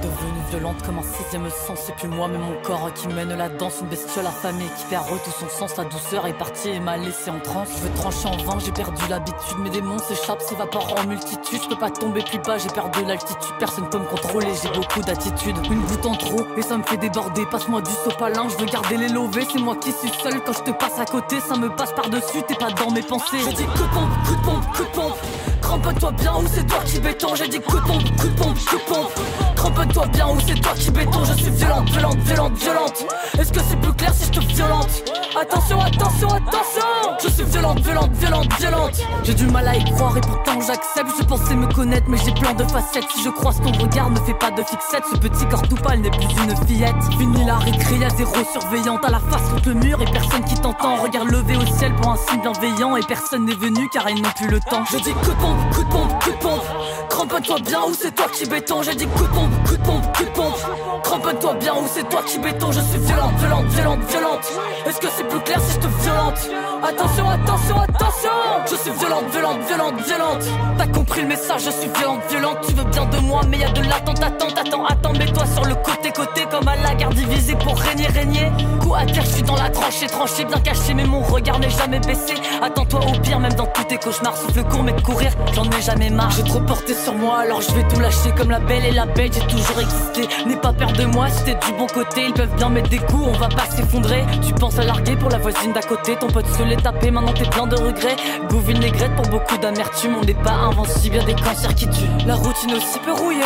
[0.02, 3.48] Devenue violente comme un sixième sens, c'est plus moi mais mon corps qui mène la
[3.48, 6.96] danse, une bestiole affamée qui perd tout son sens, la douceur est partie et m'a
[6.96, 7.68] laissé en transe.
[7.76, 11.60] Je veux trancher en vain, j'ai perdu l'habitude, mes démons s'échappent, s'évaporent en multitude.
[11.62, 15.00] Je peux pas tomber plus bas, j'ai perdu l'altitude, personne peut me contrôler, j'ai beaucoup
[15.00, 15.56] d'attitude.
[15.70, 18.96] Une goutte en trop et ça me fait déborder, passe-moi du sopalin, je veux garder
[18.96, 21.68] les lovés, c'est moi qui suis seul quand je te passe à côté, ça me
[21.68, 23.40] passe par-dessus, t'es pas dans mes pensées.
[23.40, 25.55] Je dis coup de pompe, coup de pompe, coup de pompe.
[25.66, 28.56] Cramponne-toi bien ou c'est toi qui béton, j'ai dit coup de pompe, coup de pompe,
[28.56, 29.12] coup de pompe.
[29.56, 33.04] Cramponne-toi bien ou c'est toi qui béton, je suis violente, violente, violente, violente.
[33.36, 35.02] Est-ce que c'est plus clair si je te violente?
[35.38, 36.96] Attention, attention, attention!
[37.22, 39.06] Je suis violente, violente, violente, violente.
[39.24, 41.10] J'ai du mal à y croire et pourtant j'accepte.
[41.18, 43.04] Je pensais me connaître mais j'ai plein de facettes.
[43.14, 45.04] Si je croise ton regard, ne fais pas de fixette.
[45.10, 46.94] Ce petit corps tout pâle n'est plus une fillette.
[47.18, 50.54] Fini la récré, y'a zéro surveillante À la face contre le mur et personne qui
[50.54, 50.96] t'entend.
[50.96, 52.96] Regard levé au ciel pour un signe bienveillant.
[52.96, 54.84] Et personne n'est venu car ils n'ont plus le temps.
[54.90, 56.62] Je dis coup pompe, coup de pompe, coup de pompe.
[57.08, 58.82] Cramponne-toi bien ou c'est toi qui béton.
[58.82, 60.56] J'ai dit coup de pompe, coup de pompe, coup de pompe.
[61.02, 62.72] Cramponne-toi bien ou c'est toi qui béton.
[62.72, 64.52] Je suis violente, violente, violente, violente.
[64.86, 66.38] Est-ce que c'est plus clair si je te violente?
[66.82, 68.30] Attention, attention, attention.
[68.70, 70.44] Je suis violente, violente, violente, violente.
[70.78, 72.58] T'as compris le message, je suis violente, violente.
[72.66, 75.12] Tu veux bien de moi mais y a de l'attente, attente, attends, attends.
[75.12, 78.52] Mets-toi sur le côté, côté comme à la guerre divisée pour régner, régner.
[78.80, 80.92] Coup à terre, je suis dans la tranchée, tranchée bien caché.
[80.94, 82.34] Mais mon regard n'est jamais baissé.
[82.62, 84.36] Attends-toi au pire, même dans tous tes cauchemars.
[84.36, 87.60] Souffle court mais de courir, j'en ai jamais marre J'ai trop porté sur moi, alors
[87.60, 90.28] je vais tout lâcher Comme la belle et la bête, j'ai toujours existé.
[90.46, 92.98] N'aie pas peur de moi, si t'es du bon côté Ils peuvent bien mettre des
[92.98, 94.24] coups, on va pas s'effondrer.
[94.46, 97.32] Tu penses à larguer pour la voisine d'à côté Ton pote se l'est tapé, maintenant
[97.32, 98.16] t'es plein de regrets.
[98.48, 102.26] Goût vinaigrette pour beaucoup d'amertume On n'est pas invincible, y'a des cancers qui tuent.
[102.26, 103.40] La routine aussi peut rouiller.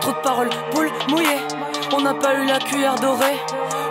[0.00, 1.38] Trop de paroles, boule mouillée
[1.92, 3.36] On n'a pas eu la cuillère dorée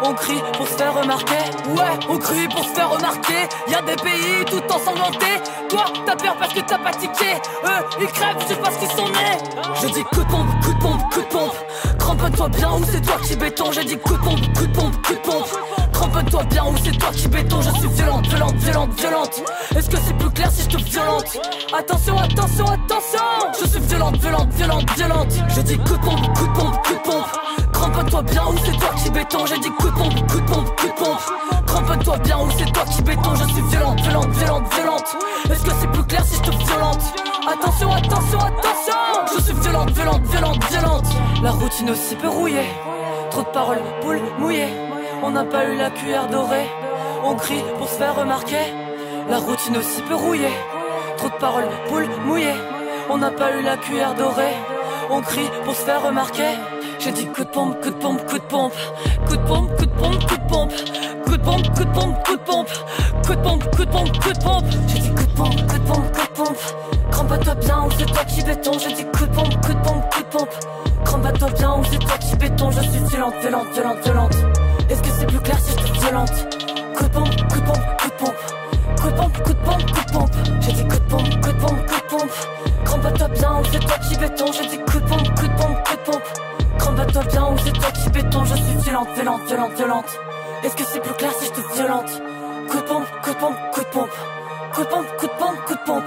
[0.04, 1.44] on crie pour se faire remarquer.
[1.70, 3.48] Ouais, on crie pour se faire remarquer.
[3.68, 7.36] Y'a des pays tout ensanglantés Toi, t'as peur parce que t'as pas tiqué.
[7.66, 9.38] Eux, ils crèvent, je sais pas ce qu'ils sont nés.
[9.82, 11.56] Je dis coup de pompe, coup de pompe, coup de pompe.
[12.00, 13.72] Cramponne-toi bien ou c'est toi qui béton.
[13.72, 15.48] J'ai dit coup de pompe, coup de pompe, coup de pompe.
[15.94, 17.62] Cramponne-toi bien ou c'est toi qui béton.
[17.62, 19.44] Je suis violente, violente, violente, violente.
[19.76, 21.38] Est-ce que c'est plus clair si je te violente?
[21.78, 23.20] Attention, attention, attention.
[23.62, 25.34] Je suis violente, violente, violente, violente.
[25.56, 28.78] Je dis coup de pompe, coup de pompe, coup de pompe Cramponne-toi bien ou c'est
[28.78, 32.18] toi qui béton J'ai dit coup de pompe, coup de pompe, coup de pompe Cramponne-toi
[32.20, 35.18] bien ou c'est toi qui béton Je suis violente, violente, violente, violente
[35.50, 37.02] Est-ce que c'est plus clair si je te violente
[37.52, 41.08] Attention, attention, attention Je suis violente, violente, violente, violente
[41.42, 42.70] La routine aussi peut rouiller
[43.32, 44.68] Trop de paroles, boule mouillée.
[45.24, 46.70] On n'a pas eu la cuillère dorée.
[47.24, 48.74] On crie pour se faire remarquer.
[49.28, 50.52] La routine aussi peut rouiller.
[51.18, 52.54] Trop de paroles, boule mouillée.
[53.10, 54.54] On n'a pas eu la cuillère dorée.
[55.10, 56.58] On crie pour se faire remarquer.
[57.04, 58.74] J'ai dit coup de pompe, coup de pompe, coup de pompe.
[59.28, 60.72] Coup de pompe, coup de pompe, coup de pompe.
[61.26, 62.70] Coup de pompe, coup de pompe, coup de pompe.
[63.26, 64.66] Coup de pompe, coup de pompe, coup de pompe.
[64.88, 66.58] J'ai dit coup de pompe, coup de pompe, coup de pompe.
[67.10, 68.72] Crampe-toi bien ou c'est toi qui béton.
[68.78, 70.54] J'ai dit coup de pompe, coup de pompe, coup de pompe.
[71.04, 72.70] Crampe-toi bien ou c'est toi qui béton.
[72.70, 74.36] Je suis violente, violente, violente, violente.
[74.88, 76.48] Est-ce que c'est plus clair si je suis violente?
[76.96, 78.36] Coup de pompe, coup de pompe, coup de pompe.
[79.02, 80.32] Coup de pompe, coup de pompe, coup de pompe.
[80.62, 82.32] J'ai dit coup de pompe, coup de pompe, coup de pompe.
[82.86, 84.46] Crampe-toi bien ou c'est toi qui béton.
[84.46, 85.31] De pompe, coup de pompe.
[87.02, 88.46] Crampe-toi bien ou c'est toi qui béton.
[88.46, 90.06] Je suis violente, violente, violente, violente.
[90.64, 92.22] Est-ce que c'est plus clair si je suis violente?
[92.70, 94.10] Coup de pompe, coup de pompe, coup de pompe.
[94.74, 96.04] Coup de pompe, coup de pompe, coup de pompe.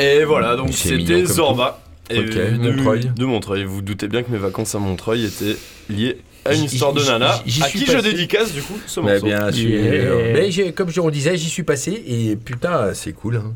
[0.00, 1.78] Et voilà, donc c'était Zorba.
[2.10, 3.10] Et Ok, euh, Montreuil.
[3.16, 3.64] De Montreuil.
[3.64, 5.56] Vous vous doutez bien que mes vacances à Montreuil étaient
[5.88, 7.40] liées à une histoire de nana.
[7.46, 8.10] j'y À suis qui je passé.
[8.10, 9.68] dédicace du coup ce Mais morceau bien sûr.
[9.70, 10.32] Yeah.
[10.32, 13.36] Mais j'ai- comme je le disais, j'y suis passé et putain, c'est cool.
[13.36, 13.52] Hein.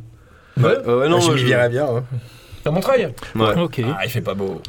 [0.63, 1.87] Ouais, ouais, ouais, non, je m'y je- verrais bien.
[1.87, 2.05] Hein.
[2.65, 3.59] À Montreuil Ouais.
[3.59, 3.81] Ok.
[3.85, 4.61] Ah, il fait pas beau.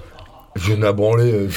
[0.56, 1.50] Je n'ai branlé.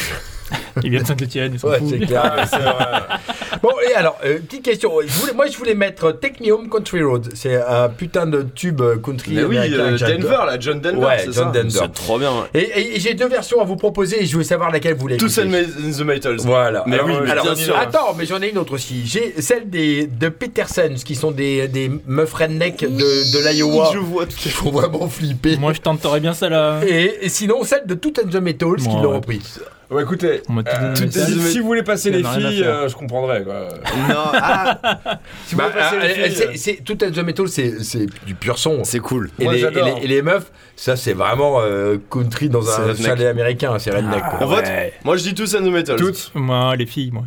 [0.82, 2.46] Il vient de Saint-Etienne, il s'en Ouais, c'est clair.
[3.62, 4.92] bon, et alors, euh, petite question.
[5.06, 7.28] Je voulais, moi, je voulais mettre Take Me Home Country Road.
[7.35, 9.32] C'est un putain de tube country.
[9.35, 9.96] Mais oui, euh.
[9.98, 11.70] Denver, là, John Denver, Ouais, c'est John ça Denver.
[11.70, 12.32] C'est trop bien.
[12.54, 15.00] Et, et- et j'ai deux versions à vous proposer et je voulais savoir laquelle vous
[15.00, 15.16] voulez.
[15.16, 16.37] Tous in the Metals.
[16.40, 16.85] Voilà.
[16.87, 17.76] Mais alors, oui, mais alors, bien sûr.
[17.76, 19.02] Attends, mais j'en ai une autre aussi.
[19.06, 23.90] J'ai celle des de Petersons qui sont des, des meufs redneck de, de l'Iowa.
[23.92, 25.56] Je vois tout qui font vraiment flipper.
[25.56, 26.80] Moi, je tenterais bien ça là.
[26.87, 29.02] Et, et sinon, celle de Tout and the Metals qui Ouais.
[29.02, 29.40] l'ont repris.
[29.88, 32.96] Ouais, écoutez, On m'a tout euh, si, si vous voulez passer les filles, euh, je
[32.96, 33.68] comprendrais quoi.
[34.09, 34.81] Non, ah,
[35.46, 37.18] Si vous Bah, voulez passer euh, les euh, filles, c'est- euh, c'est- Tout and the
[37.25, 38.83] Metals, c'est c'est du pur son.
[38.83, 39.31] c'est cool.
[39.38, 39.85] Et, Moi, les, et, j'adore.
[39.99, 43.07] les, et les meufs, ça c'est vraiment euh, country dans un redneck.
[43.07, 44.24] chalet américain, c'est redneck.
[44.28, 44.39] quoi.
[44.41, 44.64] On vote
[45.05, 45.97] Moi je dis tous in the Metals.
[46.01, 47.22] toutes, Moi, les filles, moi.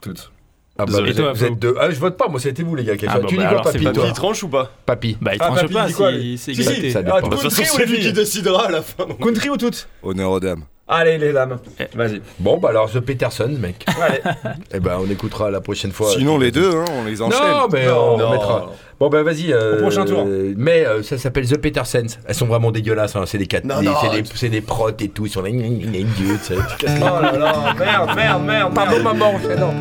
[0.00, 0.32] toutes.
[0.78, 1.04] Ah bah, Désolé.
[1.04, 1.56] vous, êtes, Toi, vous êtes Flo.
[1.56, 1.74] deux.
[1.78, 3.48] Ah, je vote pas, moi c'était vous les gars qui Ah bah, Tu bah, dis
[3.54, 5.16] quoi, papy toi Qui tranche ou pas Papy.
[5.20, 6.90] Bah, il Ah, tranche papy, pas quoi, si Si, si.
[6.90, 7.20] Ça Ah, dépend.
[7.20, 9.06] tout country ou c'est lui qui décidera à la fin.
[9.22, 10.64] Country ou toutes Honneur aux dames.
[10.94, 11.58] Allez les dames,
[11.94, 12.20] vas-y.
[12.38, 13.84] Bon, bah alors The Petersons, mec.
[14.00, 14.20] Allez.
[14.74, 16.08] Eh ben, on écoutera la prochaine fois.
[16.10, 17.40] Sinon, les deux, hein, on les enchaîne.
[17.40, 18.30] Non, mais Non, on non.
[18.30, 18.70] mettra.
[19.00, 19.52] Bon, bah vas-y.
[19.52, 20.26] euh, Au prochain tour.
[20.56, 22.06] Mais euh, ça s'appelle The Petersons.
[22.26, 23.16] Elles sont vraiment dégueulasses.
[23.16, 23.24] Hein.
[23.26, 25.26] C'est des, cat- Non, des- non, c'est des, c'est des protes et tout.
[25.26, 25.48] Ils sont là.
[25.50, 28.74] Oh là là, merde, merde, merde.
[28.74, 29.32] Pardon, maman.
[29.58, 29.72] Non,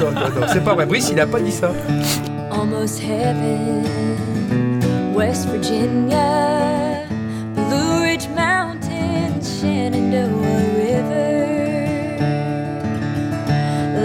[0.00, 0.86] non, non, C'est pas vrai.
[0.86, 1.70] Brice, il a pas dit ça.
[2.50, 3.84] almost heaven.
[5.14, 6.18] West Virginia,
[10.08, 11.28] Shenandoah River.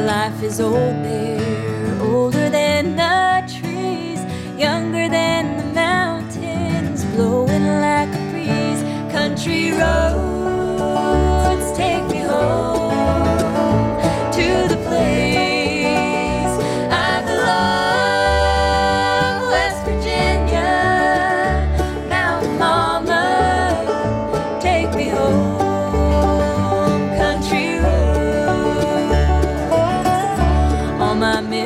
[0.05, 4.19] Life is old there, older than the trees,
[4.59, 8.83] younger than the mountains, blowing like a breeze.
[9.13, 10.97] Country roads
[11.77, 12.82] take me home
[31.23, 31.62] ama.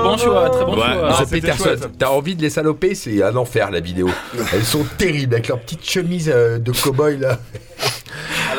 [0.00, 1.08] Bon choix, très bon Ouais, choix.
[1.10, 1.76] Ah, c'était Peterson.
[1.98, 4.08] T'as envie de les saloper, c'est un enfer la vidéo.
[4.52, 7.38] Elles sont terribles avec leurs petites chemises euh, de cow-boy là.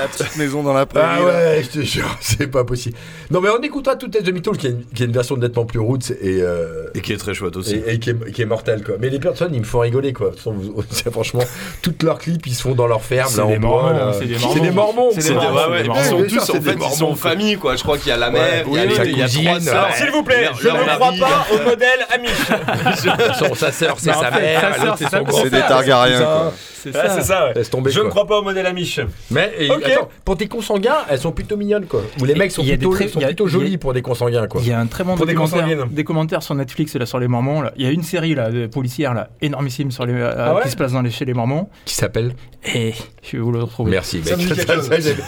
[0.04, 1.08] La petite maison dans la prairie.
[1.10, 1.26] Ah là.
[1.26, 2.98] ouais, je te jure, c'est pas possible.
[3.32, 5.38] Non mais on écoutera tout Test de Mythos qui est une, qui est une version
[5.38, 7.76] nettement plus roots et, euh, Et qui est très chouette aussi.
[7.76, 8.96] et, et qui, est, qui est mortelle quoi.
[9.00, 10.32] Mais les personnes ils me font rigoler quoi.
[10.32, 11.44] Toute franchement,
[11.82, 13.70] toutes leurs clips ils se font dans leur ferme C'est là des en bois.
[13.84, 14.14] Mormons, là.
[14.20, 15.10] c'est des C'est des Mormons.
[15.12, 16.04] C'est des C'est des- Mormons, ouais, c'est ouais, des ils Mormons.
[16.04, 17.76] sont bien sûr, tous, c'est en des fait, ils Mormons, sont en famille, quoi.
[17.76, 19.60] Je crois qu'il y a la mère, il y a les- il y a trois
[19.60, 19.96] sœurs.
[19.96, 22.32] S'il vous plaît, je ne crois pas au modèle Amish.
[23.58, 25.60] Sa sœur c'est sa mère, sa l'autre, sœur, c'est c'est son sa- grand C'est des
[25.60, 26.54] Targaryens, quoi.
[26.84, 27.10] C'est ça.
[27.16, 27.54] c'est ça, ouais.
[27.56, 29.00] Laisse tomber, Je ne crois pas au modèle Amish.
[29.32, 29.84] Mais et, Ok.
[29.94, 32.02] Attends, pour tes consanguins, elles sont plutôt mignonnes quoi.
[32.22, 33.78] Ou les mecs sont plutôt, très- sont il y a- plutôt il y a- jolis
[33.78, 34.62] pour des consanguins quoi.
[34.62, 37.20] Il y a un très bon Pour des documentaire, des commentaires sur Netflix là sur
[37.20, 37.62] les Mormons.
[37.62, 37.72] Là.
[37.78, 40.64] Il y a une série là de policière là énormissime sur les euh, Ah ouais
[40.64, 41.70] qui se place dans les chez les Mormons.
[41.86, 42.36] Qui s'appelle
[42.74, 43.92] Et je vais vous le retrouver.
[43.92, 44.18] Merci.
[44.20, 44.36] Mec.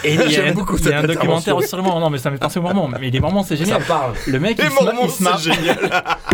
[0.03, 1.76] il y a, beaucoup il y a un documentaire aussi.
[1.76, 2.89] Non mais ça me fait penser aux Mormons.
[2.99, 3.82] Mais les Mormons c'est génial.
[3.84, 4.13] parle.
[4.28, 5.39] Le mec Les il se, ma- Mormons, se marre.
[5.39, 5.78] c'est génial.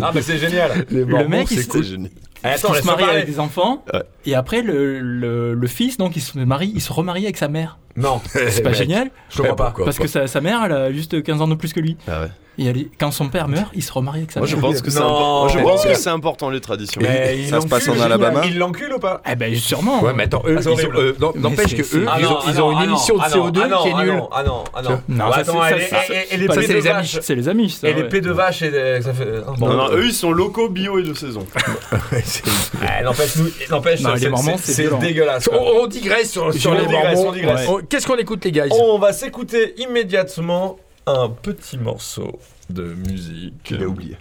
[0.02, 0.86] Ah, bah c'est génial.
[0.90, 3.84] Le mec il c'est se, marie avec des enfants.
[3.94, 4.02] Ouais.
[4.26, 7.48] Et après le, le, le fils donc il se marie, il se remarie avec sa
[7.48, 7.78] mère.
[7.96, 9.86] Non, C'est pas Mec, génial Je comprends pas quoi.
[9.86, 11.98] Parce que sa, sa mère elle a juste 15 ans de plus que lui.
[12.08, 12.28] Ah ouais.
[12.58, 14.66] Et elle est- quand son père meurt, il se remarie avec sa Moi, je mère.
[14.66, 15.06] pense que c'est Non.
[15.06, 15.40] important.
[15.40, 15.92] Moi, je pense oui.
[15.92, 17.02] que c'est important les traditions.
[17.02, 20.04] Mais ils ça se passe en l'enculent, Alabama Ils l'enculent ou pas Eh ben sûrement.
[20.04, 20.98] Ouais, mais attends, eux, Ah, c'est ils ont- horrible.
[20.98, 22.66] euh, non, Mais n'empêche c'est- que c'est- eux, Ah ils non, ont, ah ils non,
[22.68, 24.14] ont une ah non, émission de ah non, CO2 ah non, qui est ah nulle.
[24.18, 24.90] non, Ah non, ah non.
[25.08, 26.96] Non, Ouais, ça, attends, c'est- et les- ça, c'est de vache.
[27.16, 27.20] Amish.
[27.22, 27.74] C'est les Amish.
[27.76, 28.10] ça, Et les ouais.
[28.10, 29.28] pets de vache, et ça fait.
[29.48, 29.70] ah, bon.
[29.70, 31.46] Non, non, eux ils sont locaux, bio et de saison.
[32.14, 35.00] Eh, N'empêche, nous- n'empêche, Non, les c'est- Mormons, c'est c'est c'est violent.
[35.00, 35.48] dégueulasse.
[35.48, 35.60] quoi.
[35.62, 37.30] On, digresse sur, les digresse, Mormons.
[37.30, 37.68] on digresse.
[37.68, 40.78] On- Qu'est-ce qu'on écoute, les gars On va s'écouter immédiatement
[41.08, 43.70] un petit morceau de musique.
[43.72, 44.18] Il a oublié.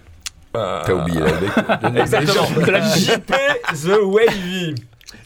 [0.53, 0.83] Ah.
[0.85, 2.01] T'as oublié là.
[2.01, 2.45] Exactement.
[2.95, 3.33] JP
[3.73, 4.75] The Wavy.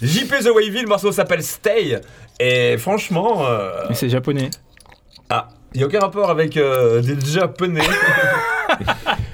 [0.01, 1.99] JP The Wavy, le morceau s'appelle Stay.
[2.39, 4.49] Et franchement, euh, Mais c'est japonais.
[5.29, 7.81] ah, il n'y a aucun rapport avec euh, des japonais.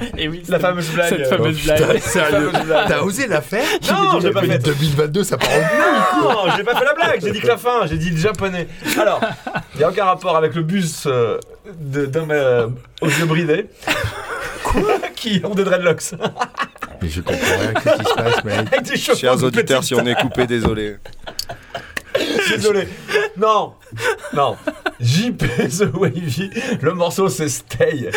[0.18, 1.10] Et oui, La fameuse blague.
[1.10, 1.99] Cette fameuse Putain, blague.
[1.99, 2.52] sérieux.
[2.88, 4.60] T'as osé la faire Non, j'ai pas fait.
[4.60, 6.24] 2022, ça part en couille.
[6.24, 8.68] Non, j'ai pas fait la blague, j'ai dit que la fin, j'ai dit le japonais.
[8.99, 9.22] Alors,
[9.76, 11.38] il n'y a aucun rapport avec le bus euh,
[11.80, 12.68] d'hommes euh,
[13.02, 13.68] aux yeux bridés.
[15.16, 16.14] Qui ont des dreadlocks.
[17.02, 20.47] Mais je comprends rien, qu'est-ce qui se passe, mec Chers auditeurs, si on est coupé,
[20.47, 20.97] désolé.
[22.49, 22.88] Désolé.
[23.38, 23.75] Non.
[24.34, 24.57] Non.
[24.99, 26.49] JP The Wavy.
[26.82, 28.09] Le morceau c'est Stay.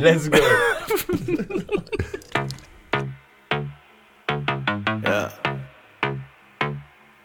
[0.00, 0.38] Let's go.
[5.04, 5.30] Yeah.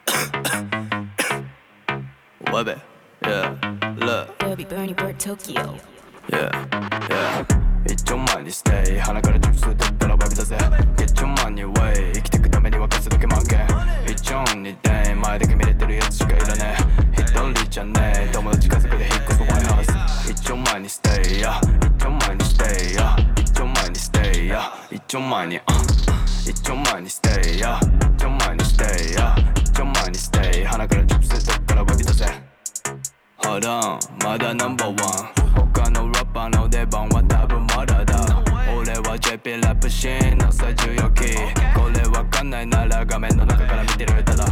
[2.52, 2.76] Webbe.
[3.22, 3.54] Yeah.
[3.96, 4.38] Look.
[4.40, 5.78] Baby Bernie Bird Tokyo.
[6.30, 6.50] Yeah.
[7.08, 7.46] Yeah.
[7.86, 8.98] 一丁前に stay.
[9.00, 10.56] 鼻から直数取ったらバビだぜ
[10.96, 13.60] Get your money way 生きてくためには稼どけまんけん
[14.06, 15.14] 一丁に day.
[15.16, 16.76] 前だけ見れてるやつしかいらね
[17.18, 21.60] え一人じゃねえ友達家族で引っ越す White House 一丁前に stay yeah.
[21.86, 23.40] 一丁前に stay yeah.
[23.40, 24.94] 一丁前に stay yeah.
[24.94, 25.62] 一丁前に uh.
[26.50, 27.78] 一丁前に stay yeah.
[27.80, 29.34] 一丁前に stay yeah.
[29.60, 30.64] 一丁前に stay.
[30.66, 32.26] 鼻から直数取ったらバビだぜ
[33.38, 33.98] Hold on.
[34.24, 35.67] まだナンバーワン
[36.38, 38.14] 他の出番は多分まだだ。
[38.72, 41.74] 俺は JP ラップシーンの最重要キー。
[41.74, 44.46] これわかんないなら画面の中から見てるただ。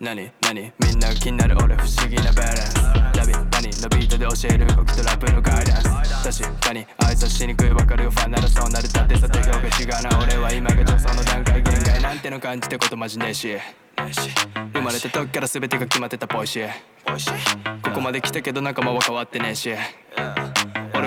[0.00, 0.32] 何？
[0.42, 0.72] 何？
[0.80, 2.74] みんな気になる俺不思議なバランス。
[3.16, 3.70] ラビ何？
[3.70, 5.82] のビートで教える動きとラップのガイダン
[6.26, 6.42] ス。
[6.42, 13.56] 確かに挨拶しにくいわかるよファンならそうなるだってさ手が違うな俺は今が上層の段階限界なんての感じてことマジねえし。
[14.72, 16.68] 生まれた時から全てが決まってたポイシー。
[17.82, 19.70] ここまで来たけど仲間は変わってねえし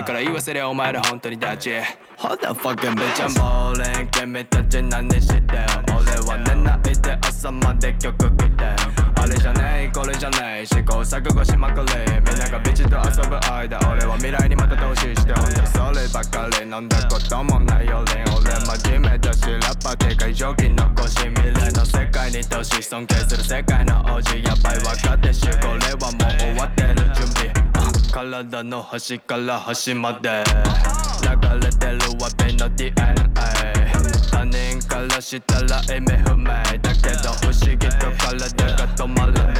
[0.01, 1.69] 俺から言わせりゃお前ら本当にダチ
[2.17, 8.65] Hold the fucking bitch I'm ballin' 君たち何してよ俺は寝ないで朝まで曲聴いて
[9.15, 11.85] あれじゃねえこれじゃねえ試行錯誤しまくり
[12.25, 27.60] みんながビチと遊ぶ間俺は未来にまた投資してほんとそればかり飲んだこともないより俺真面目だしラッパーでかい蒸気残し未来の世界に投資尊敬する世界の王子やばい分かってしこれはもう終わってる準備あ
[28.11, 30.43] 体の端から端まで。
[31.23, 33.15] 流れてるわべの DNA
[34.29, 36.45] 他人からしたら意味不明。
[36.45, 39.53] だけど不思議と体が止まらね。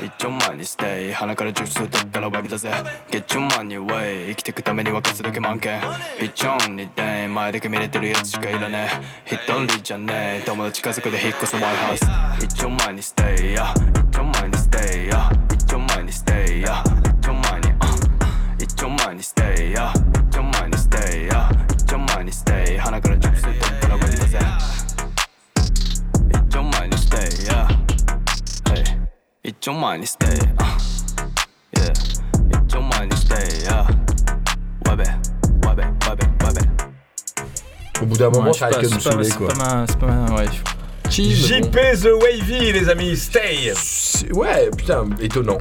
[0.00, 2.70] え一丁前に stay 鼻からジュース取ったらわびだぜ。
[3.10, 5.80] Get your money way 生きてくためには数だけ満件。
[6.20, 8.88] 一丁に day 前だけ見れてるやつしかいらね。
[9.26, 10.42] え一人じゃねえ。
[10.44, 11.62] 友達家族で引っ越す White
[11.94, 13.72] House 一丁前に stay や。
[13.76, 15.30] 一丁前に stay や。
[15.52, 16.82] 一丁前に stay や。
[19.22, 19.92] stay yeah.
[20.34, 21.48] your money stay yeah.
[21.90, 23.20] your money stay 하나 그런
[26.70, 27.68] money stay yeah.
[29.44, 30.38] It's your money stay
[31.76, 31.92] yeah.
[32.50, 33.86] It's your money stay yeah.
[38.00, 39.48] Au bout d'un moment, ouais, ça arrête que de quoi.
[39.48, 40.46] C'est pas ma, c'est pas ouais.
[41.08, 41.70] Chill, JP bon.
[41.70, 43.72] The Wavy, les amis, stay!
[44.32, 45.58] Ouais, putain, étonnant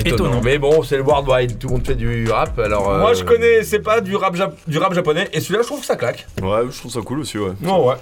[0.00, 0.28] étonnant.
[0.30, 0.40] Étonnant.
[0.44, 2.90] Mais bon, c'est le worldwide, tout le monde fait du rap, alors.
[2.90, 5.66] euh, Moi, je connais, c'est pas du rap, jap- du rap japonais, et celui-là, je
[5.66, 6.26] trouve que ça claque.
[6.42, 7.52] Ouais, je trouve ça cool aussi, ouais.
[7.60, 7.94] Non, ouais.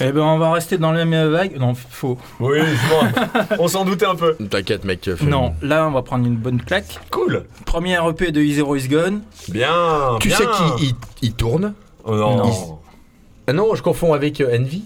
[0.00, 1.56] Eh ben, on va rester dans la même vague.
[1.60, 2.16] Non, faux.
[2.40, 2.58] Oui,
[3.58, 4.34] on s'en doutait un peu.
[4.50, 5.04] T'inquiète, mec.
[5.04, 6.98] fais- Non, là, on va prendre une bonne claque.
[7.10, 7.44] Cool.
[7.66, 9.20] Première EP de Zero Is Gone.
[9.48, 10.16] Bien.
[10.18, 10.36] Tu bien.
[10.38, 11.74] sais qui il, il tourne?
[12.04, 12.36] Oh, non.
[12.38, 12.78] Non.
[13.46, 14.84] Ah non, je confonds avec euh, Envy.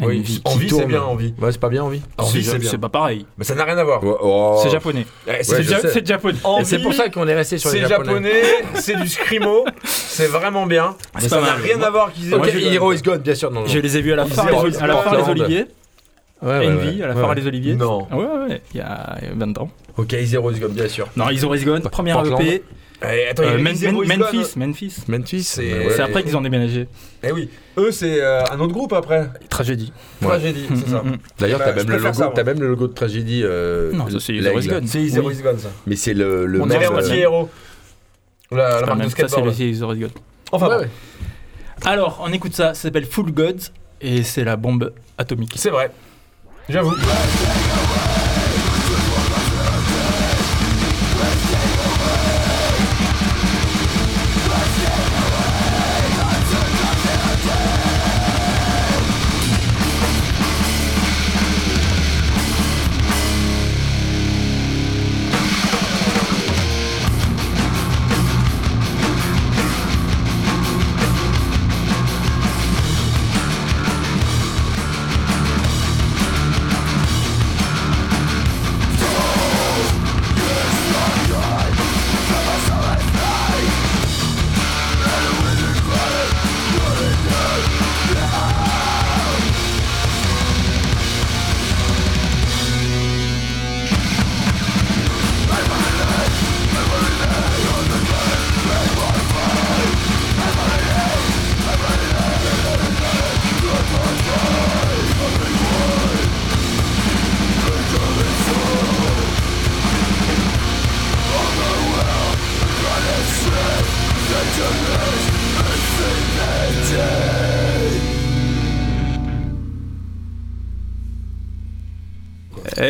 [0.00, 0.42] Oui, Envy.
[0.44, 1.34] Envie, c'est bien, envie.
[1.40, 2.02] Ouais, c'est pas bien Envy.
[2.18, 2.70] Envie, C'est c'est bien.
[2.70, 3.26] c'est pas pareil.
[3.38, 4.00] Mais ça n'a rien à voir.
[4.02, 4.58] Oh.
[4.62, 5.06] C'est japonais.
[5.26, 6.38] Eh, Ouais, C'est Ja- japonais.
[6.64, 8.10] C'est pour ça qu'on est resté sur les C'est japonais.
[8.32, 8.42] japonais,
[8.74, 10.96] c'est du scrimo, c'est vraiment bien.
[11.14, 13.50] Mais ça n'a rien à voir qu'ils aient Ok, Hero is Gone, bien sûr.
[13.52, 13.66] Non, non.
[13.66, 15.28] Je les ai vus à la à les Portland.
[15.28, 15.66] Oliviers.
[16.42, 17.04] Ouais, ouais, Envy, ouais.
[17.04, 17.34] à la ouais.
[17.36, 17.74] les Oliviers.
[17.76, 18.06] Non.
[18.12, 19.70] Ouais, ouais, il y a 20 ans.
[19.96, 21.06] Ok, Zero is Gone, bien sûr.
[21.16, 21.82] Non, Zero Is Gone.
[21.82, 22.18] Première.
[22.26, 22.62] EP.
[23.12, 24.18] Eh, attends, Euh, a Men- Zero Men- is Gone.
[24.32, 24.58] Memphis.
[24.58, 24.94] Memphis.
[25.08, 26.86] Memphis, C'est- C'est après qu'ils ont déménagé.
[27.22, 27.48] Eh oui,
[27.78, 29.28] eux c'est euh, un autre groupe après.
[29.48, 29.92] Tragédie.
[30.20, 31.02] Tragédie, c'est ça.
[31.02, 33.42] Mm, mm, D'ailleurs, Bah, t'as même, le logo, ça, t'as même le logo de tragédie.
[33.44, 34.40] euh, Non, ça, c'est.
[34.40, 34.86] Zero Is Gone.
[34.86, 35.34] C'est Zero Oui.
[35.34, 35.68] is Gone ça.
[35.86, 37.50] Mais c'est le, le On même, est euh, anti-héros.
[38.50, 39.58] La, la marque de même ça, c'est skateboard.
[39.58, 40.10] les Zero Is Gone.
[40.52, 40.88] Enfin Ouais, bon, ouais.
[41.84, 42.74] Alors, on écoute ça.
[42.74, 43.70] Ça s'appelle Full Gods.
[44.00, 45.54] Et c'est la bombe atomique.
[45.56, 45.90] c'est vrai.
[46.68, 46.94] J'avoue.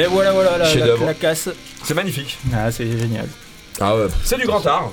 [0.00, 0.74] Et voilà, voilà, la,
[1.06, 1.48] la, casse.
[1.82, 2.38] C'est magnifique.
[2.54, 3.28] Ah, c'est génial.
[3.80, 4.06] Ah ouais.
[4.22, 4.90] C'est du grand art.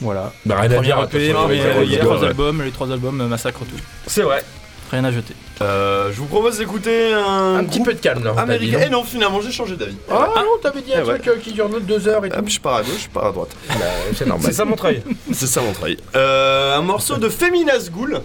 [0.00, 0.32] Voilà.
[0.44, 1.08] Bah, rien à dire.
[1.12, 3.80] EP, trois albums, les trois albums massacrent tout.
[4.06, 4.42] C'est vrai.
[4.90, 5.34] Rien à jeter.
[5.62, 8.34] Euh, je vous propose d'écouter un, Un petit peu de calme là.
[8.36, 8.78] américain.
[8.78, 9.96] t'as Eh non finalement, j'ai changé d'avis.
[10.10, 11.14] Ah non, t'avais dit un Eh ouais.
[11.18, 12.38] truc euh, qui dure deux heures et tout.
[12.38, 13.56] Hop, je pars à gauche, je pars à droite.
[13.70, 13.74] Bah,
[14.14, 14.44] C'est normal.
[14.46, 15.02] C'est ça mon travail.
[15.32, 15.96] C'est ça mon travail.
[16.14, 18.20] Euh, un morceau de Feminas Ghoul.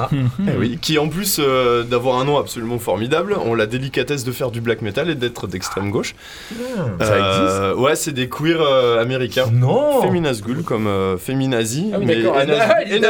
[0.00, 0.08] Ah.
[0.48, 4.32] Eh oui, qui en plus euh, d'avoir un nom absolument formidable, ont la délicatesse de
[4.32, 6.14] faire du black metal et d'être d'extrême gauche.
[7.00, 9.46] Ça Euh, Ouais, c'est des queers euh, américains.
[9.52, 10.02] Non.
[10.02, 11.90] Feminas Ghoul comme euh, Feminazi.
[11.94, 12.44] Ah oui, mais et Ah,
[12.84, 13.00] les.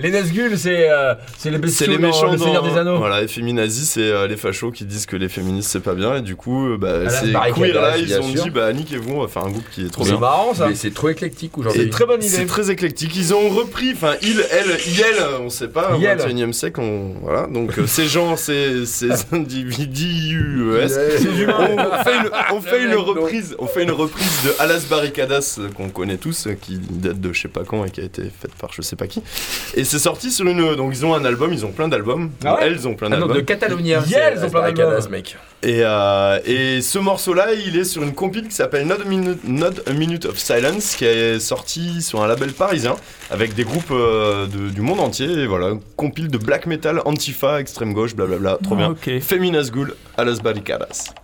[0.00, 0.88] Les Nazgûl, c'est
[1.38, 2.98] c'est les C'est bestiaux les dans méchants le Seigneur dans- des Anneaux.
[2.98, 6.16] Voilà, et féminazis, c'est euh, les fachos qui disent que les féministes c'est pas bien
[6.16, 9.20] et du coup, euh, bah, ces barricade, queers là, ils ont dit bah niquez-vous, on
[9.22, 10.20] va faire un groupe qui est trop C'est bien.
[10.20, 10.68] marrant ça.
[10.68, 11.90] Mais c'est trop éclectique C'est aujourd'hui.
[11.90, 12.46] Très bonne C'est idée.
[12.46, 13.14] très éclectique.
[13.16, 14.76] Ils ont repris, enfin, il, elle,
[15.44, 16.18] on sait pas, au Iel.
[16.18, 17.46] 21 e siècle, on, voilà.
[17.46, 23.66] Donc, euh, ces gens, ces, ces individus, on fait une, on fait une reprise, on
[23.66, 27.42] fait une reprise de Alas Barricadas euh, qu'on connaît tous, euh, qui date de je
[27.42, 29.22] sais pas quand et qui a été faite par je sais pas qui.
[29.74, 32.30] Et c'est sorti sur une, donc ils ont un album, ils ont plein d'albums.
[32.44, 33.36] Ah ouais Elles ont plein Ah d'albums.
[33.36, 34.02] de Catalonia.
[34.06, 35.08] C'est ils ont plein d'albums.
[35.10, 35.36] mec.
[35.66, 39.44] Et, euh, et ce morceau-là, il est sur une compile qui s'appelle Not, a Minute-
[39.44, 42.96] Not a Minute of Silence, qui est sorti sur un label parisien,
[43.30, 45.26] avec des groupes euh, de- du monde entier.
[45.30, 48.58] Et voilà, compile de black metal, antifa, extrême gauche, blablabla.
[48.62, 48.90] Trop bien.
[48.90, 49.08] Ok.
[49.20, 51.14] Feminas Ghoul, a las barricadas.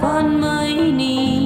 [0.00, 1.39] con mới đi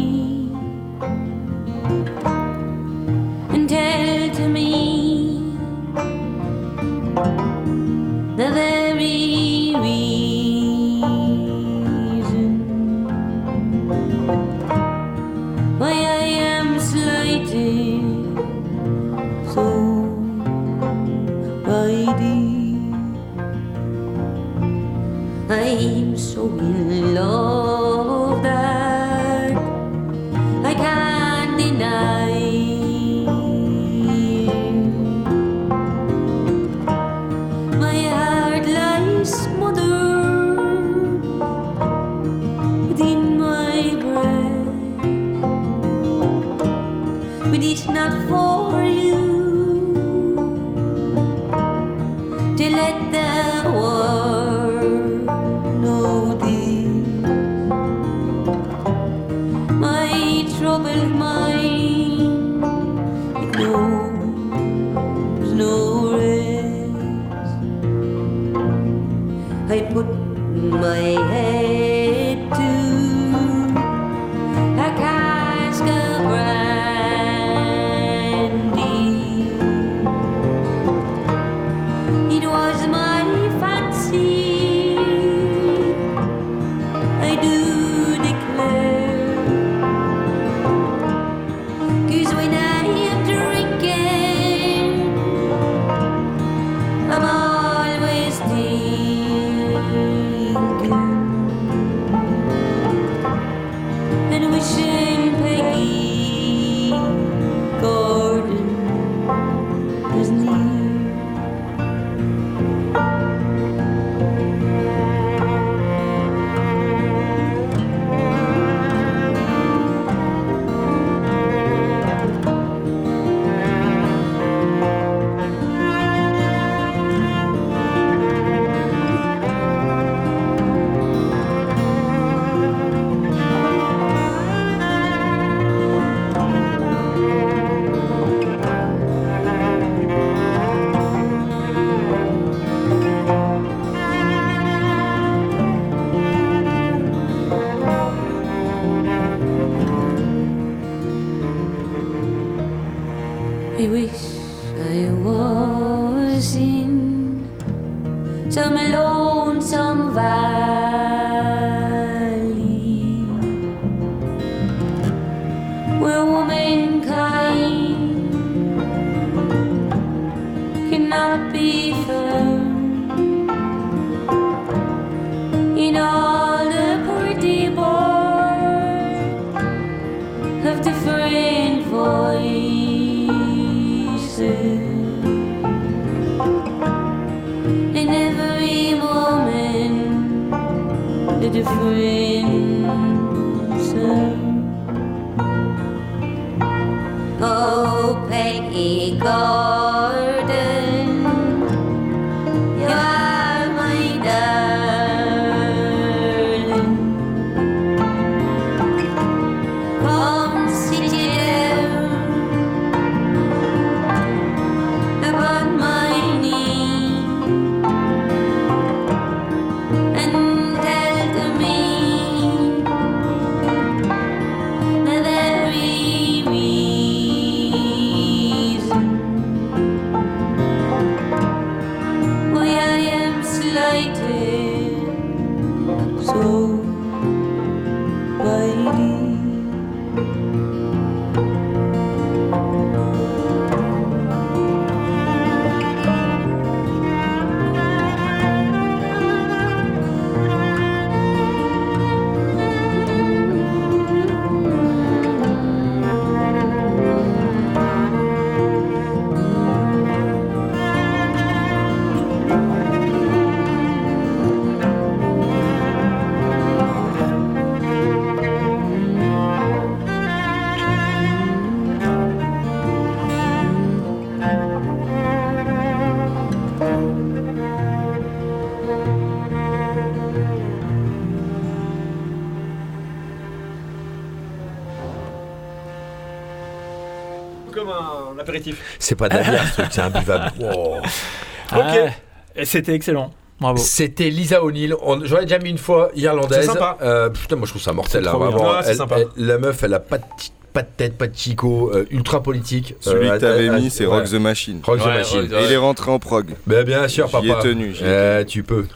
[289.05, 290.53] C'est pas de la bière, ce truc, c'est imbuvable.
[290.61, 291.81] Wow.
[291.81, 293.33] Ah, c'était excellent.
[293.61, 293.79] Bravo.
[293.79, 294.95] C'était Lisa O'Neill.
[295.03, 296.61] On- J'aurais déjà mis une fois irlandaise.
[296.61, 296.99] C'est sympa.
[297.03, 298.23] Euh, putain, moi je trouve ça mortel.
[298.23, 298.81] Là, vraiment.
[298.87, 299.17] Elle- sympa.
[299.19, 302.05] elle- la meuf, elle a pas de, ti- pas de tête, pas de chico, euh,
[302.11, 302.95] ultra politique.
[303.01, 304.19] Celui Euh, que t'avais mis, c'est ouais.
[304.21, 304.81] Rock the Machine.
[304.85, 305.49] Rock the Machine.
[305.53, 306.51] Et il est rentré en prog.
[306.67, 307.63] Ben, bien sûr, J'y ai papa.
[307.63, 308.87] tenu, ai Euh, tu peux.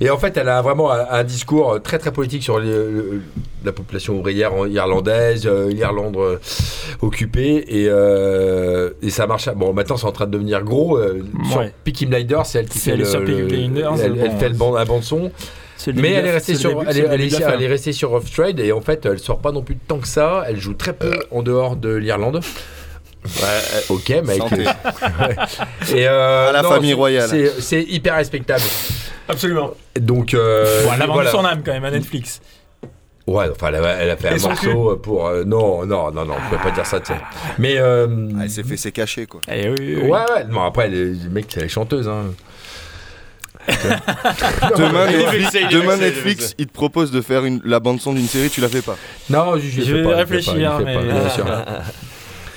[0.00, 2.68] Et, et en fait, elle a vraiment un, un discours très très politique sur les-
[2.70, 3.22] le-
[3.64, 6.36] la population ouvrière irlandaise, euh, l'Irlande euh,
[7.02, 9.48] occupée, et, euh, et ça marche.
[9.54, 10.96] Bon, maintenant, c'est en train de devenir gros.
[10.98, 11.72] euh, Sur Ouais.
[11.84, 14.48] Peaky Blinders, c'est elle qui fait elle le, sur le- Blinders, elle, elle bon, fait
[14.48, 15.30] le ban- un bon son.
[15.94, 17.20] Mais elle est restée sur, elle est, elle
[17.62, 20.44] elle restée Rough Trade et en fait, elle sort pas non plus tant que ça.
[20.48, 22.40] Elle joue très peu en dehors de l'Irlande.
[23.42, 24.38] Ouais, ok, mec.
[24.38, 24.64] Santé.
[24.64, 25.36] Ouais.
[25.94, 27.28] Et euh, À la non, famille c'est- royale.
[27.28, 28.62] C'est c'est hyper respectable.
[29.28, 29.70] Absolument.
[30.00, 31.30] Donc, euh, Bon, elle a vendu voilà.
[31.30, 32.40] son âme quand même à Netflix.
[33.26, 35.26] Ouais, enfin, elle a, elle a fait Et un son morceau pour.
[35.26, 37.18] euh, non, non, non, non, on peut pas dire ça, tu sais.
[37.58, 37.76] Mais.
[37.76, 38.06] euh,
[38.38, 39.42] Ah, elle s'est fait ses cachets, quoi.
[39.52, 40.08] Eh oui, oui, Ouais, oui.
[40.34, 40.44] ouais.
[40.48, 42.08] Non, après, les les mecs, c'est les chanteuses.
[42.08, 42.24] Hein.
[44.78, 48.62] Demain, Netflix, il demain, Netflix, te propose de faire une, la bande-son d'une série, tu
[48.62, 48.96] la fais pas.
[49.28, 51.44] Non, je, je, vais pas, réfléchir, pas, mais- pas, bien sûr.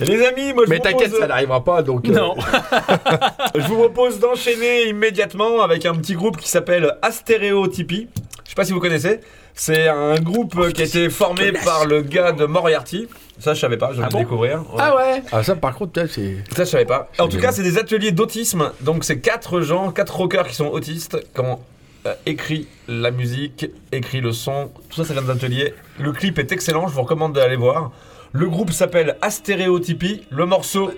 [0.05, 2.07] Les amis, moi je Mais vous t'inquiète, propose- ça n'arrivera pas, donc.
[2.07, 2.35] euh, Non.
[3.55, 8.07] Je vous propose d'enchaîner immédiatement avec un petit groupe qui s'appelle Astéréotypie.
[8.43, 9.19] Je sais pas si vous connaissez.
[9.53, 13.07] C'est un groupe euh, qui a été formé par le gars de Moriarty.
[13.39, 14.59] Ça, je savais pas, je viens de le découvrir.
[14.73, 14.77] Ouais.
[14.79, 16.37] Ah ouais Ah, ça, par contre, peut-être, c'est.
[16.55, 17.09] Ça, je savais pas.
[17.19, 17.47] En tout bien.
[17.47, 18.71] cas, c'est des ateliers d'autisme.
[18.81, 21.59] Donc, c'est quatre gens, quatre rockers qui sont autistes, qui ont
[22.05, 24.69] euh, écrit la musique, écrit le son.
[24.89, 25.73] Tout ça, ça vient des ateliers.
[25.99, 27.91] Le clip est excellent, je vous recommande d'aller voir.
[28.33, 30.21] Le groupe s'appelle Astéréotypie.
[30.29, 30.91] Le morceau,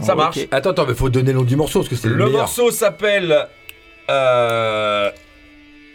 [0.00, 0.18] ça Ok.
[0.18, 0.38] marche.
[0.50, 2.40] Attends, attends, mais faut donner le nom du morceau parce que c'est le, Le meilleur.
[2.42, 3.46] morceau s'appelle.
[4.10, 5.10] euh,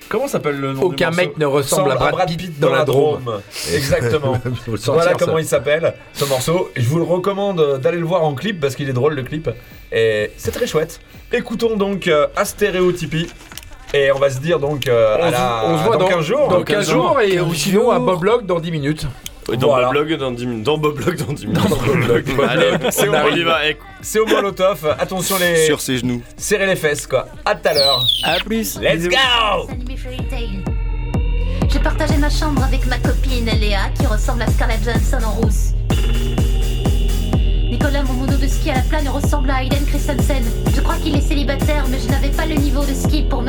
[0.09, 3.41] Comment s'appelle le nom Aucun du mec ne ressemble à Brad Pitt dans la Drôme.
[3.73, 4.33] Exactement.
[4.65, 5.25] Faut le sortir, voilà ça.
[5.25, 6.69] comment il s'appelle ce morceau.
[6.75, 9.13] Et je vous le recommande euh, d'aller le voir en clip parce qu'il est drôle
[9.15, 9.49] le clip.
[9.91, 10.99] Et c'est très chouette.
[11.31, 13.27] Écoutons donc euh, Astéréotypie.
[13.95, 16.25] Et on va se dire donc euh, On, se- la- on se voit dans, 15
[16.25, 16.47] jours.
[16.49, 19.05] Dans 15 jours et ou sinon à Boblog dans 10 minutes.
[19.47, 19.87] Dans Voilà.
[19.87, 20.63] Boblog dans 10 minutes.
[20.63, 21.61] Dans Boblog dans 10 minutes.
[21.69, 22.25] Boblog.
[22.49, 23.59] Allez, C'est on, au y va.
[24.01, 24.95] C'est au molotov.
[24.99, 25.65] Attention les.
[25.65, 26.21] Sur ses genoux.
[26.37, 27.27] Serrez les fesses quoi.
[27.45, 28.05] À tout à l'heure.
[28.23, 28.79] À plus.
[28.79, 29.15] Let's go.
[31.71, 35.71] J'ai partagé ma chambre avec ma copine Léa qui ressemble à Scarlett Johansson en rousse.
[37.69, 40.43] Nicolas, mon mono de ski à la plane ressemble à Hayden Christensen.
[40.75, 43.41] Je crois qu'il est célibataire, mais je n'avais pas le niveau de ski pour